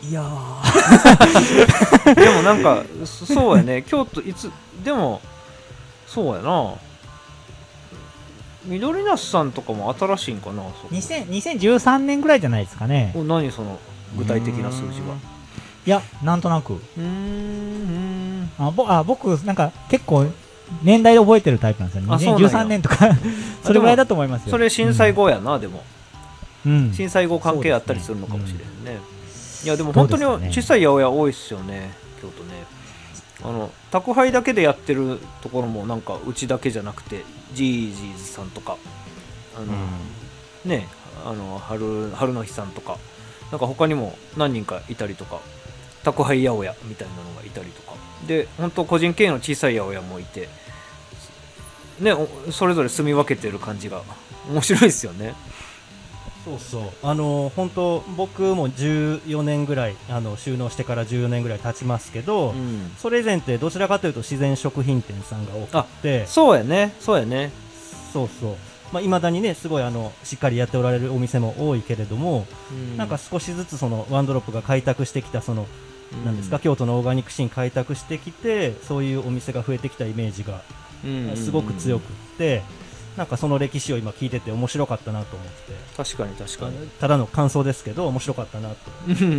[0.00, 0.67] いやー
[2.14, 3.82] でもなんかそそうやね。
[3.82, 4.50] 京都いつ
[4.84, 5.20] でも
[6.06, 6.74] そうやな。
[8.64, 13.12] 緑梨さんとかも新しいんかなそこ2000 2013年ぐらいじゃないですかね。
[13.14, 13.78] お何その
[14.16, 15.16] 具体的な数字は？
[15.86, 16.74] いやなんとなく。
[16.74, 20.26] うーんあぼあ僕なんか結構
[20.82, 22.14] 年代で覚えてるタイプなんですよね。
[22.14, 22.48] あそうなんや。
[22.48, 22.96] 2013年とか
[23.64, 24.50] それぐらいだと思いますよ。
[24.50, 25.82] それ震災後やな、でも。
[26.66, 29.00] うん、震災後関係あったりするのかもしれんね
[29.64, 32.64] いやでもど本当に小さい八百屋多いっすよね京都ね。
[33.42, 38.76] あの宅配だけでやってるところもなんかうちだけじゃなくてジージーズさんとか
[39.56, 39.72] あの、
[40.64, 40.88] ね
[41.24, 42.96] あの春春の日さんとか
[43.50, 45.40] なんか他にも何人かいたりとか
[46.04, 47.96] 宅配八百屋みたいなのがいたりとか。
[48.26, 50.48] で本当個人経営の小さい八百屋もいて
[52.00, 54.02] ねおそれぞれ住み分けてる感じが
[54.50, 55.34] 面白いですよね
[56.48, 56.90] そうそう。
[57.02, 62.90] あの本当僕も14年ぐらいあの収納してから14年ぐらい経ちますけど、うん。
[62.98, 66.94] それ以前ってどちらかというと自然食品店さんが多くてそうやね。
[67.00, 67.52] そうやね。
[68.12, 68.56] そうそう。
[68.92, 72.46] まあ、未だにねすごいあのしっかりやっておられるお店も多いけれども、
[72.96, 75.66] なんか少しずつそのワンドロップが開拓してきたその、
[76.24, 80.62] なんですか京都のオーガニックシーン開拓してきてそういうお店が増えてきたイメージが
[81.36, 82.06] すごく強くっ
[82.38, 82.62] て、
[83.18, 85.74] なんかその歴史を今聞いてて面白かったなと思って。
[85.96, 86.88] 確かに確かに。
[87.00, 88.76] ただの感想ですけど面白かったなと。
[89.08, 89.30] うんうんうん。
[89.30, 89.34] う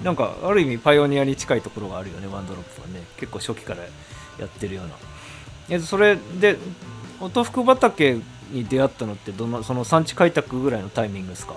[0.00, 0.04] ん。
[0.04, 3.04] なんかある意味パイオニアに近いところがあるよねワンドロップはね。
[3.16, 4.94] 結構初期からやってるような。
[5.70, 6.58] えそれで
[7.20, 8.18] 音福畑
[8.50, 11.54] に出会ったのってどのその産地開拓ぐらいのタイミングですか？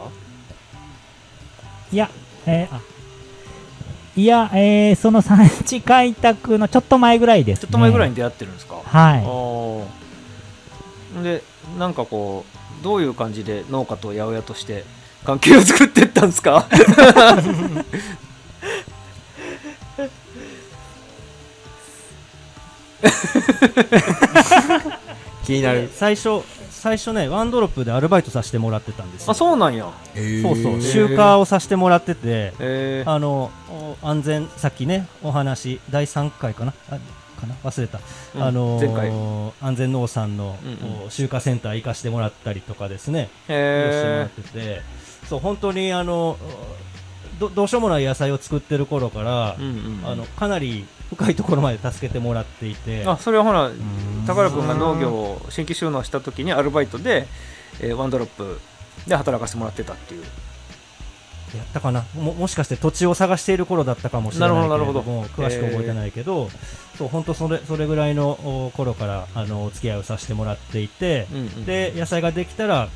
[1.92, 2.10] いや、
[2.46, 2.82] えーあ
[4.16, 7.62] いや、えーその産地開拓のちょっと前ぐらいです、ね。
[7.62, 10.01] ちょっと前ぐらいに出会ってるんですか、はい。
[11.24, 11.44] で
[11.78, 12.46] なんかこ
[12.82, 14.86] うどういう感じで農家と八百屋として
[15.26, 16.68] 関係を作っていったんですか？
[25.46, 25.90] 気になる。
[25.94, 29.32] 最初最初ねワンドロップでアルバイトさせてもらってたんですよ。
[29.32, 29.86] あそうなんや。
[30.42, 30.82] そうそう。
[30.82, 36.74] 集荷をさせてもらっててえー、あのお安全さっきねお話第3回かな？
[36.90, 36.98] あ
[37.42, 37.56] かな？
[37.64, 38.00] 忘れた、
[38.36, 38.44] うん。
[38.44, 39.12] あのー前回。
[39.62, 41.06] 安全農産の、うんうん。
[41.08, 43.30] お集荷センター行かしてもらったりとかですね。
[43.46, 44.82] してもらっへてて。
[45.28, 46.38] そう本当にあの
[47.40, 50.08] どどうしようもない野菜を作ってる頃からえ、うんうんうん。
[50.08, 53.04] あのかなり深いところまで助けてもらっていて。
[53.06, 53.74] あそれはほらん。
[54.26, 57.28] 宝君が農業を新規収納した時にアルバイトで、
[57.80, 58.60] えーワンドロップ
[59.08, 60.24] で働かせてもらってたっていう。
[61.58, 62.06] やったかな？
[62.16, 66.50] ももしかして土地を探している頃だったかもしれないけれどなるほども詳しく覚えてないけど、
[67.02, 72.90] そう本当それそれぐらいのお頃からあのお付き合いをさせてもらっていて、うんうんで野菜ができたら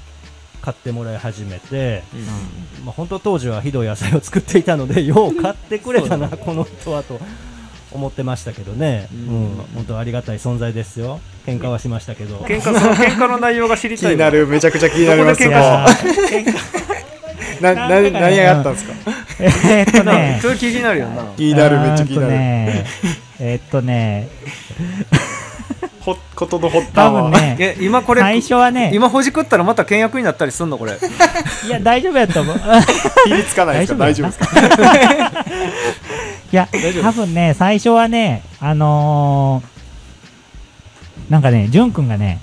[0.62, 7.20] 買ってもらい始めて、うんまあ、本当当時はひどい野菜を作っていたのでよう 買ってくれたなこの人はと
[7.92, 9.54] 思ってましたけどね、ううん。
[9.54, 11.20] ん本当ありがたい存在ですよ。
[11.48, 12.38] 喧嘩はしましたけど。
[12.40, 14.14] 喧嘩その喧嘩の内容が知り気たいわ。
[14.14, 14.46] になる。
[14.48, 15.52] めちゃくちゃ気になりますどよ
[17.62, 18.94] なな何があったんですか？
[19.40, 21.24] えーっとなね 気になるよな。
[21.38, 22.34] 気になるめっちゃ気になる
[23.40, 24.30] えーっとね、
[26.00, 30.94] ほことの発端多分はね、 え今これ最初はね、今ほじくったらまた倹約になったりすんのこれ。
[31.68, 32.56] いや、大丈夫やと思う。
[33.26, 34.00] ピリつかないですか？
[34.00, 35.46] 大丈夫ですか？
[36.54, 36.70] いや、
[37.02, 42.40] 多分ね、最初はね、あのー、なんかね、ジュン君がね、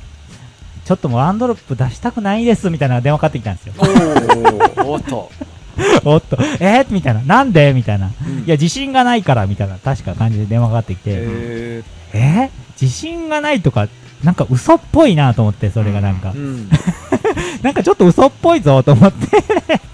[0.84, 3.74] ちょっともうワンドロップ出したくないですみたいな電話かかってきたんですよ。
[3.78, 5.30] おーおっと、
[6.04, 7.72] おっと、えー、みたいな、なんで？
[7.72, 8.10] みたいな。
[8.26, 8.38] うん。
[8.40, 11.82] いや、自信がないから、みたいな、確か感じで電話かかってきて、え
[12.12, 13.88] えー、自信がないとか、
[14.22, 16.30] なんか嘘っぽいなと思って、それがなんか。
[16.30, 16.68] ー、うん。
[17.62, 19.26] なんかちょっと嘘っぽいぞと思って。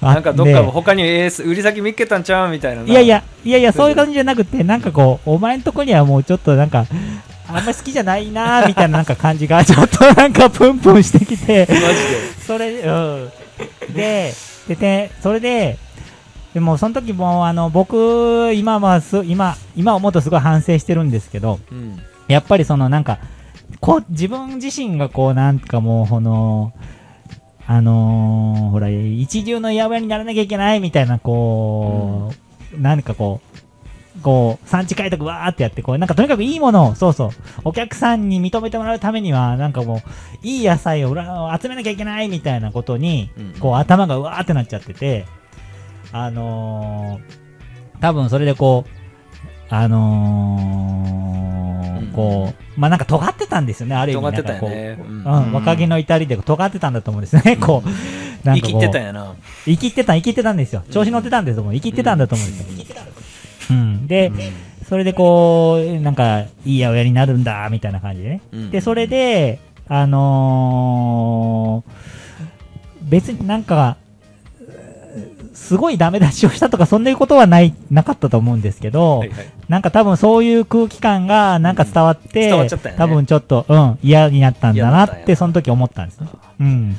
[0.00, 6.86] なんかどっでか他にえー売り先見っけたんちゃうみたいないやいや、いやいや、そういう感じじゃなくて、なんかこう、お前んとこにはもうちょっとなんか、
[7.48, 11.88] あんまり好きじゃないなーみたいななんか感じが、ちょっとなんかプンプンしてきて、マジで？
[12.46, 13.30] それ、うん。
[13.94, 14.32] で、
[14.68, 15.78] で、で、それで、
[16.54, 21.98] でもその時も、あの、僕、今はす、今、今思うとすごい反省してるんですけど、うん。
[22.28, 23.18] やっぱりそのなんか、
[23.80, 26.72] こう、自分自身がこう、なんかもう、この、
[27.66, 32.32] あのーほら、一流の八百屋にならなきゃいけないみたいな、こ
[32.74, 33.58] う、なんかこう、
[34.22, 37.30] こう、産地開拓わーってやって、こう、なんかとにかくいいものを、そうそう、
[37.64, 39.98] お客さんに認めてもらうためには、なんかもう、
[40.42, 45.26] いい野菜を裏集めなきゃいけないみたいなことに、うんこう、頭がうわーってなっちゃってて、
[46.12, 47.46] あのー
[47.98, 54.22] 多分それでこう、あのーうんこう、まあ、なんか尖ってたんですよね、ある意味。
[54.22, 58.46] 尖ってたよなんかこうねうんうん、若気の至りで尖ってたんだと思うんですよね、こう。
[58.46, 60.82] なんかこう生きてたんやな生きてた、生きてたんですよ。
[60.90, 61.74] 調子乗ってたんですもん。
[61.74, 62.75] 生きてたんだと思うんですよ。
[63.70, 64.06] うん。
[64.06, 64.32] で、
[64.88, 68.40] それでこう、なんか、いい八百屋になるんだ、みたいな感じでね。
[68.52, 71.92] うんで、それで、あのー
[73.02, 73.96] 別になんか、
[75.54, 82.98] すごいダメ出しをしたとか、そんなことはない、なかったと思うんですけど、はいはいなんか多分そういう空気感がなんか伝わって、伝わっちゃったよね。
[82.98, 86.28] 多分ちょっと、うん、嫌になったんだなって、その時思ったんですね。
[86.60, 86.96] うん。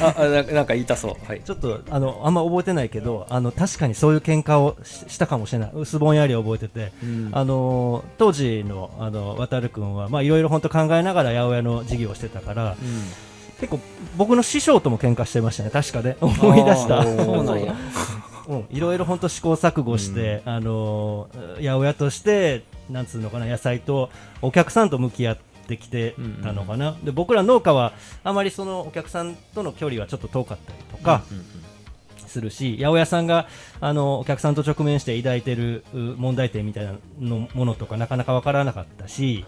[0.00, 1.26] ああななんか言いたそう。
[1.26, 1.42] はい。
[1.42, 5.70] ちょっとあのあんま覚えてないけどあの確かにそういう喧嘩をししたかもしれない。
[5.74, 7.30] 薄ぼんやり覚えてて、うん。
[7.32, 12.76] あの当時のあの渡る君はまあいろいろ本当考えながら八百屋の事業をしてたから
[13.60, 13.80] 結構
[14.16, 15.70] 僕の師匠とも喧嘩してましたね。
[15.70, 16.16] 確かね。
[16.20, 17.02] 思い出した。
[17.02, 17.72] そうなんや。
[17.72, 17.76] う
[18.32, 18.35] ん
[18.70, 24.10] いろいろ本当試行錯誤して、あの八百屋としてなんつうのかな野菜と
[24.42, 27.92] お客さんと向き合ってきてたのかな、で僕ら農家は
[28.24, 31.44] あまりそのお客さんとの距離はちょっと遠かったりとかうんうん
[32.26, 33.48] するし、八百屋さんが
[33.80, 39.46] あのお客さんと直面して抱いてるう問題点みたいなのものとかなかなかわからなかったし、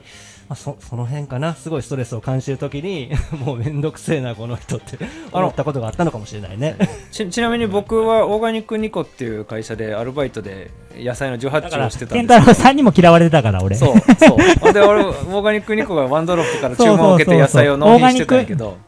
[0.49, 3.11] まあ、そその辺かなすごいストレスを感じてる時に
[3.45, 4.99] もうめんどくせえなこの人って
[5.31, 6.77] 思ったことがあったのかもしれないね。
[7.13, 13.77] ちちなみに僕はオーガニックニコっていう会社でアルバイトで野菜の受発だから、注をしてたん健です太郎さんにも嫌われてたから、俺。
[13.77, 14.37] そうそ
[14.71, 18.79] うで俺オーガニックニコがワンドロップから注文を受けて野菜を納品してたんやけど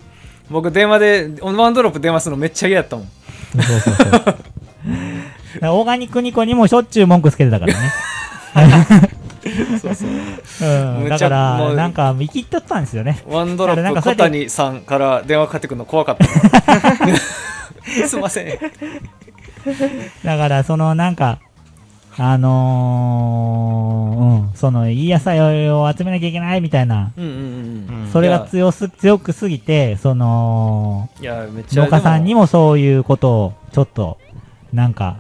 [0.49, 3.09] 僕電話でワンドロップ電話するのめっちゃ嫌やったもん
[3.63, 4.37] そうそうそう。
[5.63, 9.11] オーガニックニコにもしょっちゅう文句つけてたからね。
[9.81, 10.09] そうそう。
[10.09, 11.09] うん。
[11.09, 13.23] だから、うなんか、生きってったんですよね。
[13.27, 16.27] ワンドロップ小谷さんから電話かかってくるの怖かった
[18.09, 18.59] すいません。
[20.25, 21.39] だから、その、なんか、
[22.17, 34.19] あのー、うん、その、いい野菜を集めなきゃいけないみたいな、うんうんうんそれが強す、強くすぎて、その、いやめっちゃ農家さんにももそういうことを、ちょっと、
[34.73, 35.19] なんか、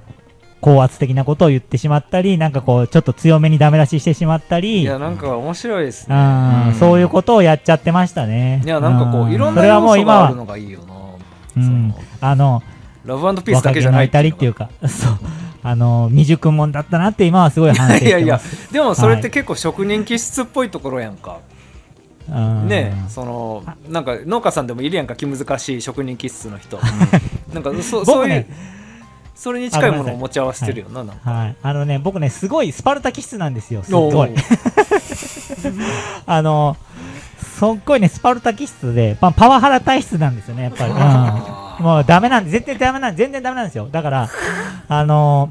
[0.60, 6.14] 高圧的なことを言ってしまったり、なんかこう、ちょっと強めにダメ出ししてしまったり、いやなんか面白いですね。
[6.14, 6.74] うんうん。
[6.74, 8.62] そういうことをやっちゃってましたね。
[8.64, 10.94] いやなんかこういろんな要があるのがいいよな。
[11.56, 12.62] うん、あの、
[13.04, 15.18] ラブピースだけじゃないの至りっていうか、 そう、
[15.62, 18.08] あの、未熟もんだったなって今はすごい反省してます。
[18.08, 18.40] いやいや。
[18.70, 21.38] でもそれって結構職人気質っぽいところやんか、
[22.28, 22.68] うん。
[22.68, 22.92] ね。
[23.08, 25.16] そのなんか農家さんでもいるやんか。
[25.16, 26.78] 気難しい職人気質の人。
[27.52, 28.46] なんかそそういう
[29.40, 31.56] それに近いものを持ち合わせてるよななんかはい。
[31.62, 33.82] あのね、僕ね、すごいスパルタ気質なんですよ。
[33.82, 34.36] すごいー。
[36.26, 36.76] あの、
[37.38, 40.90] すっごいね、スパルタ気質で、まあ、パワハラ体質なんですよね、やっぱり。
[40.90, 43.88] うん、もうダメなんで、全然ダメなん全然ダメなんですよ。
[43.90, 44.28] だから、
[44.88, 45.50] あの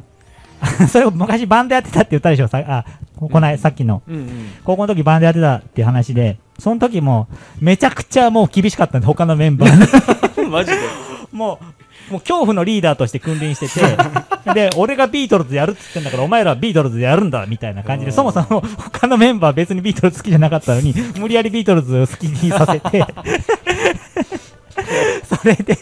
[0.87, 2.85] それを昔バンドやってたって言ったでしょ、さあ、
[3.17, 4.03] ここない、さっきの。
[4.07, 7.27] うんうん高校の時バンドやってたっていう話で、その時も、
[7.59, 10.49] めちゃくちゃもう厳しかったんで、他のメンバーに。
[10.51, 10.77] マジで？
[11.31, 11.59] も
[12.09, 13.79] う、もう恐怖のリーダーとして君臨してて、
[14.53, 23.05] で、俺がビートルズやるって言ってんだから、お前らはビートルズやるんだ、みたいな感じで、そもそも他のメンバー別にビートルズ好きじゃなかったのに、無理やりビートルズを好きにさせて、
[25.23, 25.77] それで、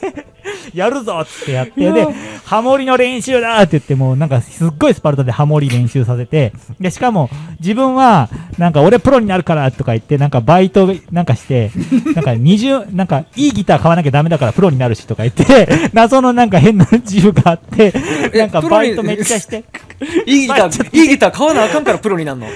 [0.77, 2.07] やるぞっつってやって、で、
[2.45, 11.71] ハモリの練習だって言って、もうなんかすっごいスパルタでハモリ練習させて、で、しかも自分は、なんか俺プロになるからとか言って、なんかバイトなんかして、
[12.15, 17.93] なんか20、なんかいいギター買わなきゃダメだからプロになるしとか言って、謎のなんか変な自由があって、
[18.33, 19.63] なんかバイトめっちゃして、
[20.25, 22.47] いいギターいいギター買わなあかんからプロになるの？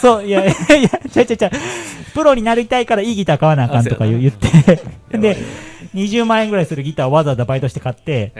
[0.00, 1.50] そう、いやいやいや、ちゃうちゃうちゃう、
[2.14, 4.82] プロになりたいからいいギター買わなあかんとか言って、
[5.16, 5.36] で、
[5.94, 8.32] 20万円ぐらいするギターをわざわざバイトして買って、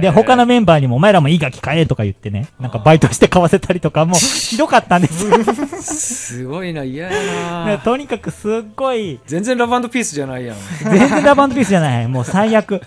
[0.00, 5.32] で、他のメンバーにもお前らもいい楽器買えとか言ってね、なんかバイトして買わせたりとかも ひどかったんですよ。
[5.82, 12.08] すごいな嫌やでな とにかくすっごい、全然ラブピースじゃないやん全然ラバンドピースじゃない。
[12.08, 12.80] もう最悪。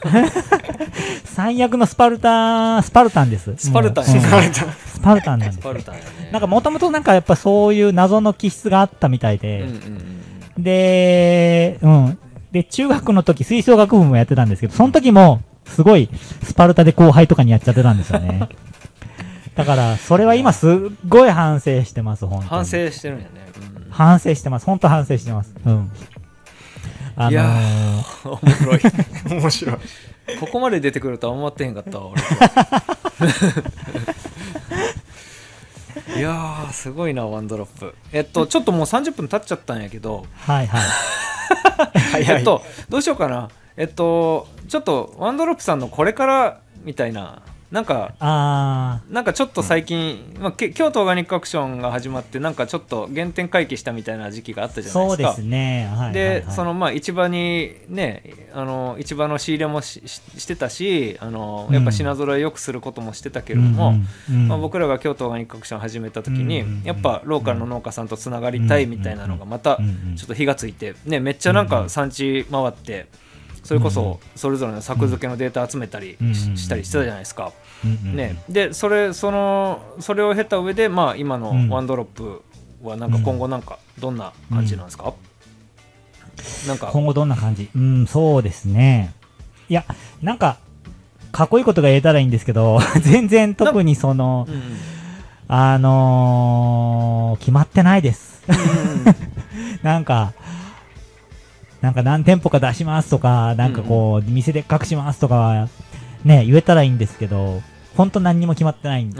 [1.25, 3.53] 最悪のスパルタ、スパルタンです。
[3.57, 5.73] スパルタンもううんスパルタンスパルタンなんですスパ。
[5.73, 10.15] ルタンやねなんかもともとなんかやっぱそういう謎の気質があったみたいで、うんうんうん
[10.57, 12.17] で、うん。
[12.55, 16.09] で、中学の時吹奏楽部もやってたんですけど、その時も、すごい、
[16.41, 18.47] スパルタで後輩とかにやっちゃってたんですよね。
[19.55, 20.71] だから、それは今すっ
[21.05, 22.49] ごい反省してます、本当に。
[22.49, 24.65] 反省してるんやね、うん反省してます。
[24.65, 25.53] 本当反省してます。
[25.65, 25.91] うん。
[27.17, 28.79] あのいやー、面白い
[29.41, 29.75] 面白い
[30.39, 32.21] ここまで出てくるとは思ってへんかったわ俺
[36.17, 37.95] いやーすごいなワンドロップ。
[38.11, 40.25] えっとちょっともう30分経っちゃったんやけど。
[40.41, 40.77] はいは
[42.19, 42.23] い。
[42.29, 43.49] えっとどうしようかな。
[43.77, 47.41] えっとちょっとワンドロップさんのこれからみたいな
[47.75, 55.33] なんかあなんかちょっと最近、まあ、け京都オーガニックアクションが始まってなんかちょっと原点回帰したみたいな時期があったー、じゃないですか。
[55.33, 55.87] そうですね。
[55.87, 56.13] はいはい、はい。
[56.13, 58.23] でそのまあ市場にね
[58.53, 64.07] あの市場の仕入れもしししてたしあのやっぱ品揃えよくすることもしてたけれども、うん。
[64.33, 64.41] うん。
[64.43, 64.47] うん。
[64.47, 66.67] まあ、僕らが京都オーガニックアクション始めた時に、うん。
[66.67, 66.79] うん。
[66.79, 66.83] うん。
[66.83, 69.85] やっぱローカルの農家さんとつながりたいみたいなのがまたうん。
[70.11, 70.15] うん。
[70.15, 73.07] ちょっと火がついて、ね、めっちゃなんか産地回って
[73.65, 77.51] それこそそれぞれの作付けのデータ集めたりししたりしてたじゃないですか。
[77.83, 81.69] ね、でそれそのそれを経た上で、まあ、今のうん。
[81.69, 82.43] ワンドロップ
[82.83, 85.13] はなんか今後なんかどんな感じなんですか、
[86.67, 86.89] なんか。
[86.93, 87.69] 今後どんな感じ？
[87.75, 89.13] うん、そうですね。
[89.67, 89.83] いや、
[90.21, 90.57] なんか、
[91.31, 94.61] かっこいいことが言えたらいいんですけど、 全然特にそのう、んうん。
[95.47, 98.43] あのー、決まってないです。
[99.81, 100.33] なんか、
[101.85, 105.69] なんか何店舗か出しますとか、なんかこう、店でっかくしますとか、
[106.23, 107.61] ね、言えたらいいんですけど、
[107.95, 109.19] ほんと何にも決まってないんです。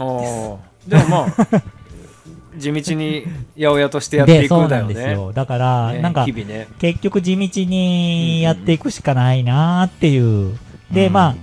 [0.88, 1.62] でもまあ
[2.58, 3.22] 地道に
[3.56, 4.92] 八百屋としてやってで、いくんなだよね。
[4.92, 5.32] んですよ。
[5.32, 6.66] だから、ねなんか日、々ね。
[6.80, 10.58] 結局地道にやっていくしかないなーっていう。
[10.90, 11.12] で、うん。
[11.12, 11.36] ま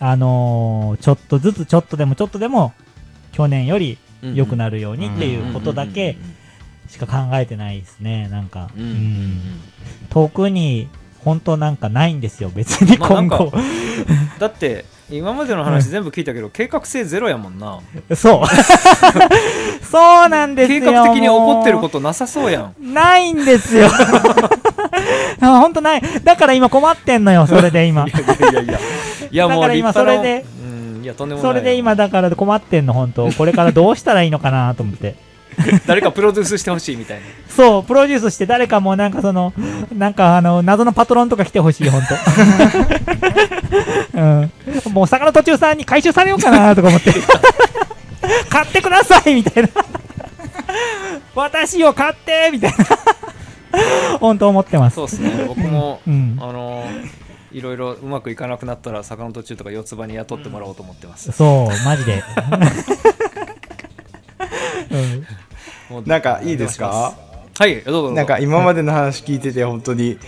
[0.00, 2.72] あ、あのーちょっとずつちょっとでもちょっとでも、
[3.30, 3.98] 去年より
[4.34, 6.16] 良くなるようにっていうことだけ
[6.92, 8.68] しか考えてないですね、なんか。
[8.76, 9.40] うん
[10.10, 10.88] 特に、
[11.24, 13.50] 本当なんかないんですよ、別に今後。
[14.38, 17.80] だって今までの話全部聞いたけど計画性ゼロやもんな
[18.14, 18.46] そう。
[19.86, 20.80] そうなんですよ。
[20.80, 23.88] 計画的に起こってるもことなさそうやんうないんですよ。
[25.40, 26.02] あ本当ない。
[26.22, 28.12] だから今困ってんのよ、それで今い。
[28.12, 28.78] やいやいや
[29.30, 35.31] いやもうだから今それでうんいやとんでもないそれで今だから困ってんの、本当これからどうしたらいいのかなと思って。
[35.86, 39.52] 誰かプロデュースしてほしいみたいなそう、プロデュースして誰かもなんかその、
[39.94, 42.02] なんかあの、謎のパトロンとか来てほしい、本
[44.12, 44.52] 当 うん。
[44.92, 47.12] もう魚途中さんに回収されようかなとか思って。
[48.48, 49.68] 買ってくださいみたいな。
[51.34, 54.18] 私を買ってみたいな。
[54.18, 54.94] 本当思ってます。
[54.96, 56.84] そうですね僕も、うんあの
[57.52, 62.24] いろいろうまくいかなくなったら坂の途中とか四つ葉に雇ってもらおうと思ってます、そう、マジで。
[64.90, 65.26] うん
[66.06, 67.14] なんかいいですか？
[67.58, 70.18] はいどうぞなんか今までの話聞いてて本当に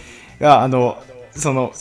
[0.42, 1.02] ああの
[1.32, 1.72] その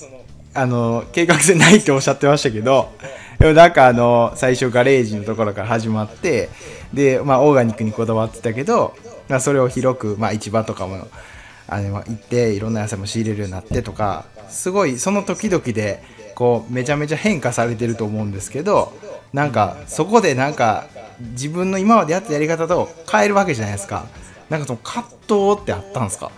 [0.54, 2.92] あの計画性ないっておっしゃってましたけど
[3.40, 6.50] でもなんかあの最初ガレージのところから始まって
[6.94, 8.96] で、まあ、オーガニックにこだわってたけど、
[9.28, 11.08] まあ、それを広く、まあ、市場とかも
[11.68, 16.04] あの行っていろんな野菜も仕入れるようになってとかすごいその時々で
[16.36, 18.94] こうめちゃめちゃ変化されてると思うんですけど
[19.34, 20.86] なんかそこでなんか
[21.32, 24.06] 自分の今までやったやり方と変えるわけじゃないですか
[24.50, 26.32] なんかその葛藤ってあったんですか？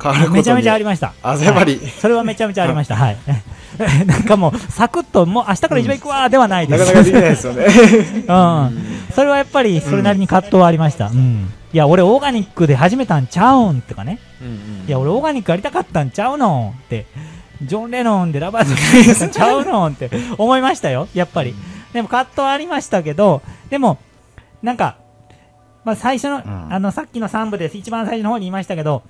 [0.00, 1.12] 変わることにめちゃめちゃありました。
[1.22, 2.94] あやっぱりはいそれはめちゃめちゃありました。
[2.96, 3.16] はい。
[4.06, 6.80] なんかもう、サクッと、もう明日から一番行くわーではないです。
[6.80, 7.64] なかなかできないですよね
[8.26, 9.04] うん。
[9.14, 11.06] それはやっぱり、それなりに葛藤はありました。
[11.08, 11.52] うん。
[11.72, 14.18] いや、俺オーガニックで始めたんちゃうんとかね。
[14.40, 14.54] うんうん
[14.88, 17.06] いや、俺オーガニックやりたかったんちゃうのって。
[17.62, 21.08] ジョン・レノンでラバーズちゃうのって思いましたよ。
[21.14, 21.54] やっぱり。
[21.92, 23.98] でも葛藤はありましたけど、でも、
[24.62, 24.96] なんか、
[25.84, 27.76] まあ最初の、んあの、さっきの3部です。
[27.76, 29.02] 一番最初の方に言いましたけど、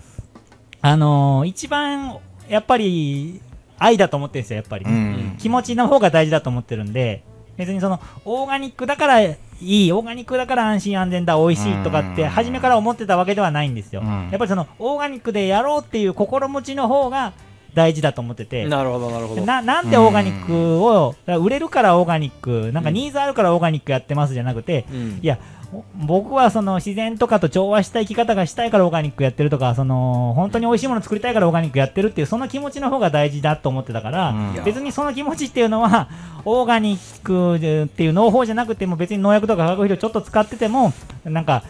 [0.81, 2.19] あのー一番、
[2.49, 3.41] やっぱり、
[3.79, 4.85] 愛だと思ってるんですよ、やっぱり。
[4.85, 7.23] うん気持ちの方が大事だと思ってるんで、
[7.57, 14.03] 別にその、オーガニックだからいい、オーガニックだから安心安全だ、美味しいとかって、うん初めから思ってたわけではないんですよ。
[14.03, 17.33] うんやっぱりその、オーガニックでやろうっていう心持ちの方が
[17.75, 19.45] 大事だと思ってて、なるほどなるほど。
[19.45, 25.19] ななんでオーガニックを、売れるからオーガニック、なんかニーズあるからオーガニックやってますじゃなくて、うん。
[25.23, 25.39] いや、
[25.73, 34.65] お僕はその自然とかと調和した生き方がしたいからオーガニックやってるとか、その本当に美味しいもの作りたいからオーガニックやってるっていう、その気持ちの方が大事だと思ってたから、うん。
[34.65, 36.09] 別にその気持ちっていうのは、
[36.45, 40.93] オーガニックっていう農法じゃなくても、別に農薬とか化学肥料ちょっと使ってても、
[41.25, 41.63] なんか、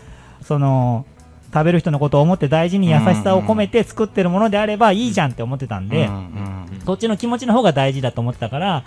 [0.43, 1.05] その、
[1.53, 6.09] 食べる人のことを思って大事に優しさを込めて作ってるものであればいいじゃんって思ってたんで、
[6.85, 8.85] そっちの気持ちの方が大事だと思ってたから、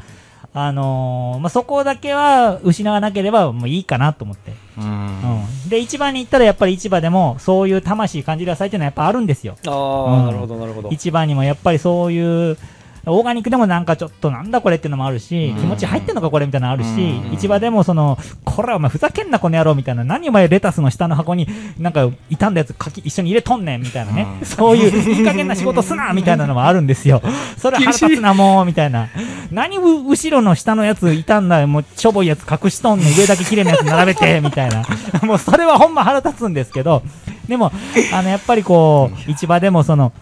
[0.54, 4.52] あのーまあ、そこだけは失わなければもういいかなと思って。
[4.78, 5.70] うんうん。
[5.70, 9.56] で、市場に行ったらやっぱり市場でもそういう魂感じる野菜っていうのはやっぱあるんですよ。
[9.66, 12.58] ああ、うんなるほどなるほど市場にもやっぱりそういう、
[13.06, 15.58] オーガニックでもなんかちょっとなんだこれっていうのもあるし、うん。
[15.58, 17.38] 気持ち入ってんのかこれみたいなのあるし、うん。
[17.38, 21.48] 市場でもその、これお前ふざけんなこの野郎みたいな、何お前レタスの下の箱に
[21.80, 24.46] なんか傷んだやつかき一緒に入れとんねんみたいなね、うん。
[24.46, 27.22] そういういい加減な仕事すなみたいなのもあるんですよ。
[27.58, 29.10] それ腹立つなもうみたいな。
[29.52, 34.84] 何う後ろの下のやつ傷んだ、もうしょぼいやつ隠しとんねん、上だけ綺麗なやつ並べてみたいな。
[35.24, 37.02] もうそれはほんま腹立つんですけど、
[37.48, 37.72] でも、
[38.14, 40.14] あの、やっぱりこう、市場でもその、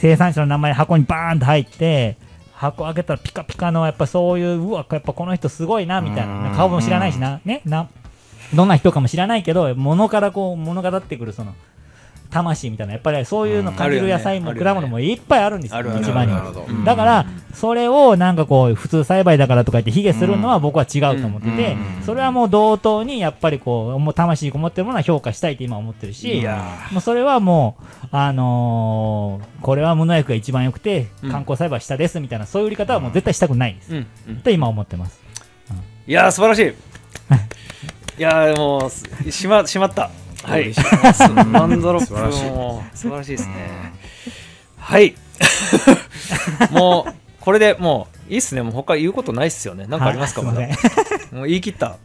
[0.00, 2.16] 生産者の名前箱にバーンと入って、
[2.54, 6.50] 箱開けたらピカピカの、やっぱそういう、うわ、やっぱこの人すごいな、みたいな。
[6.50, 7.88] うん顔も知らないしな、ね、な、
[8.54, 11.54] どんな人かも知らないけど、物からこう、物語ってくるその、
[12.30, 16.84] 魂みたいな、やっぱりそういうの感じる野菜もうん果物もいっぱいあるんですよ、市場に。
[16.84, 26.42] だから、それをなんかこう、普通栽培だからとか言って卑下するのは僕は違うと思っててうん、それはもう同等にやっぱりこう、もう魂こもってるものは評価したいって今思ってるし、
[26.92, 31.30] もうそれはもう、あのーこれは無農薬が一番良くて、うん。
[31.30, 33.76] 観光栽培下ですみたいな、そういう売り方はもう絶対したくないん。
[33.76, 34.04] です。
[34.42, 35.20] と今思ってます。
[36.06, 36.74] いやー素晴らしい。
[38.18, 40.10] いやーもうすしましまった
[40.44, 40.72] はい。
[41.52, 42.50] ワンドロップ素晴らしい。
[42.50, 43.92] も素晴らしいですね。
[44.78, 45.14] はい。
[46.70, 48.62] もうこれでもういいっすね。
[48.62, 49.86] もう他言うことないっすよね。
[49.86, 50.54] なんかありますか、はい。
[50.54, 50.68] まだ。
[51.32, 51.96] もう言い切った。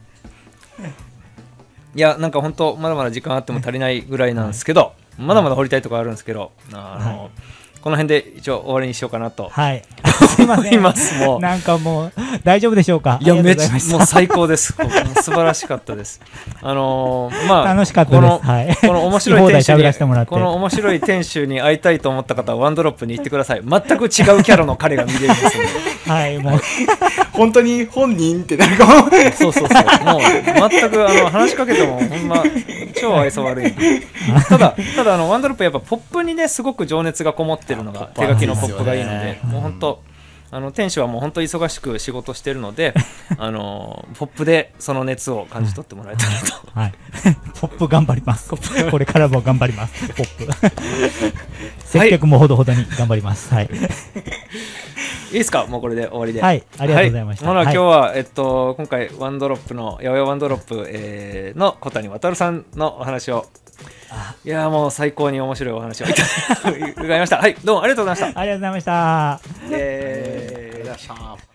[1.96, 7.30] いやなんか本当まだまだ時間あっても足りないぐらいなんですけど、まだまだ掘りたいところあるんですけどあの、は
[7.86, 9.84] この辺で一応終わりにしようかなとはい。
[10.28, 11.20] すいません。
[11.20, 12.14] もうなんかもう、
[12.44, 13.20] 大丈夫でしょうか？
[13.22, 14.74] いや、めっちゃもう最高です。
[15.22, 16.20] 素晴らしかったです。
[16.64, 23.62] あのーまあ、楽しかったこの、はいこの面白い店主この面白い店主に会いたいと思った方は、ワンドロップに行ってください。
[23.64, 25.64] 全く違うキャラの彼が見れるんですよ。
[26.08, 26.60] はい、もう、
[27.34, 30.06] 本当に本人ってなんかもうそうそうそう。
[30.06, 32.44] もう、全く、あの、話しかけても、ほんま、
[32.96, 33.74] 超愛想悪い。
[34.48, 40.02] ただ、ただ、あの、ワンドロップやっぱポップにね、すごく情熱がこもってるのが、手書きのポップがいいので、もう本当、
[40.52, 42.94] あの店主はもう本当忙しく仕事してるので、
[43.38, 46.54] あのポップでその熱を感じ取ってもらえたらと。
[46.80, 46.94] はい。
[47.60, 48.50] ポップ頑張ります。
[48.92, 50.08] これからも頑張ります。
[50.10, 50.72] ポップ。
[51.86, 53.54] 接客もほどほどに頑張ります。
[53.54, 53.70] はい。
[55.32, 55.66] いいですか？
[55.66, 56.42] もうこれで終わりで。
[56.42, 63.48] はいありがとうございましたはい今日は、えっと、今回、ワンドロップの、八百屋ワンドロップ、えーの小谷亘さんのお話を、
[64.44, 66.06] いやもう最高に面白いお話を
[66.98, 67.38] 伺いました。
[67.38, 68.40] はい、どうもありがとうございました。
[68.40, 69.42] ありがとうございました。
[69.72, 71.55] えー、いらっしゃい。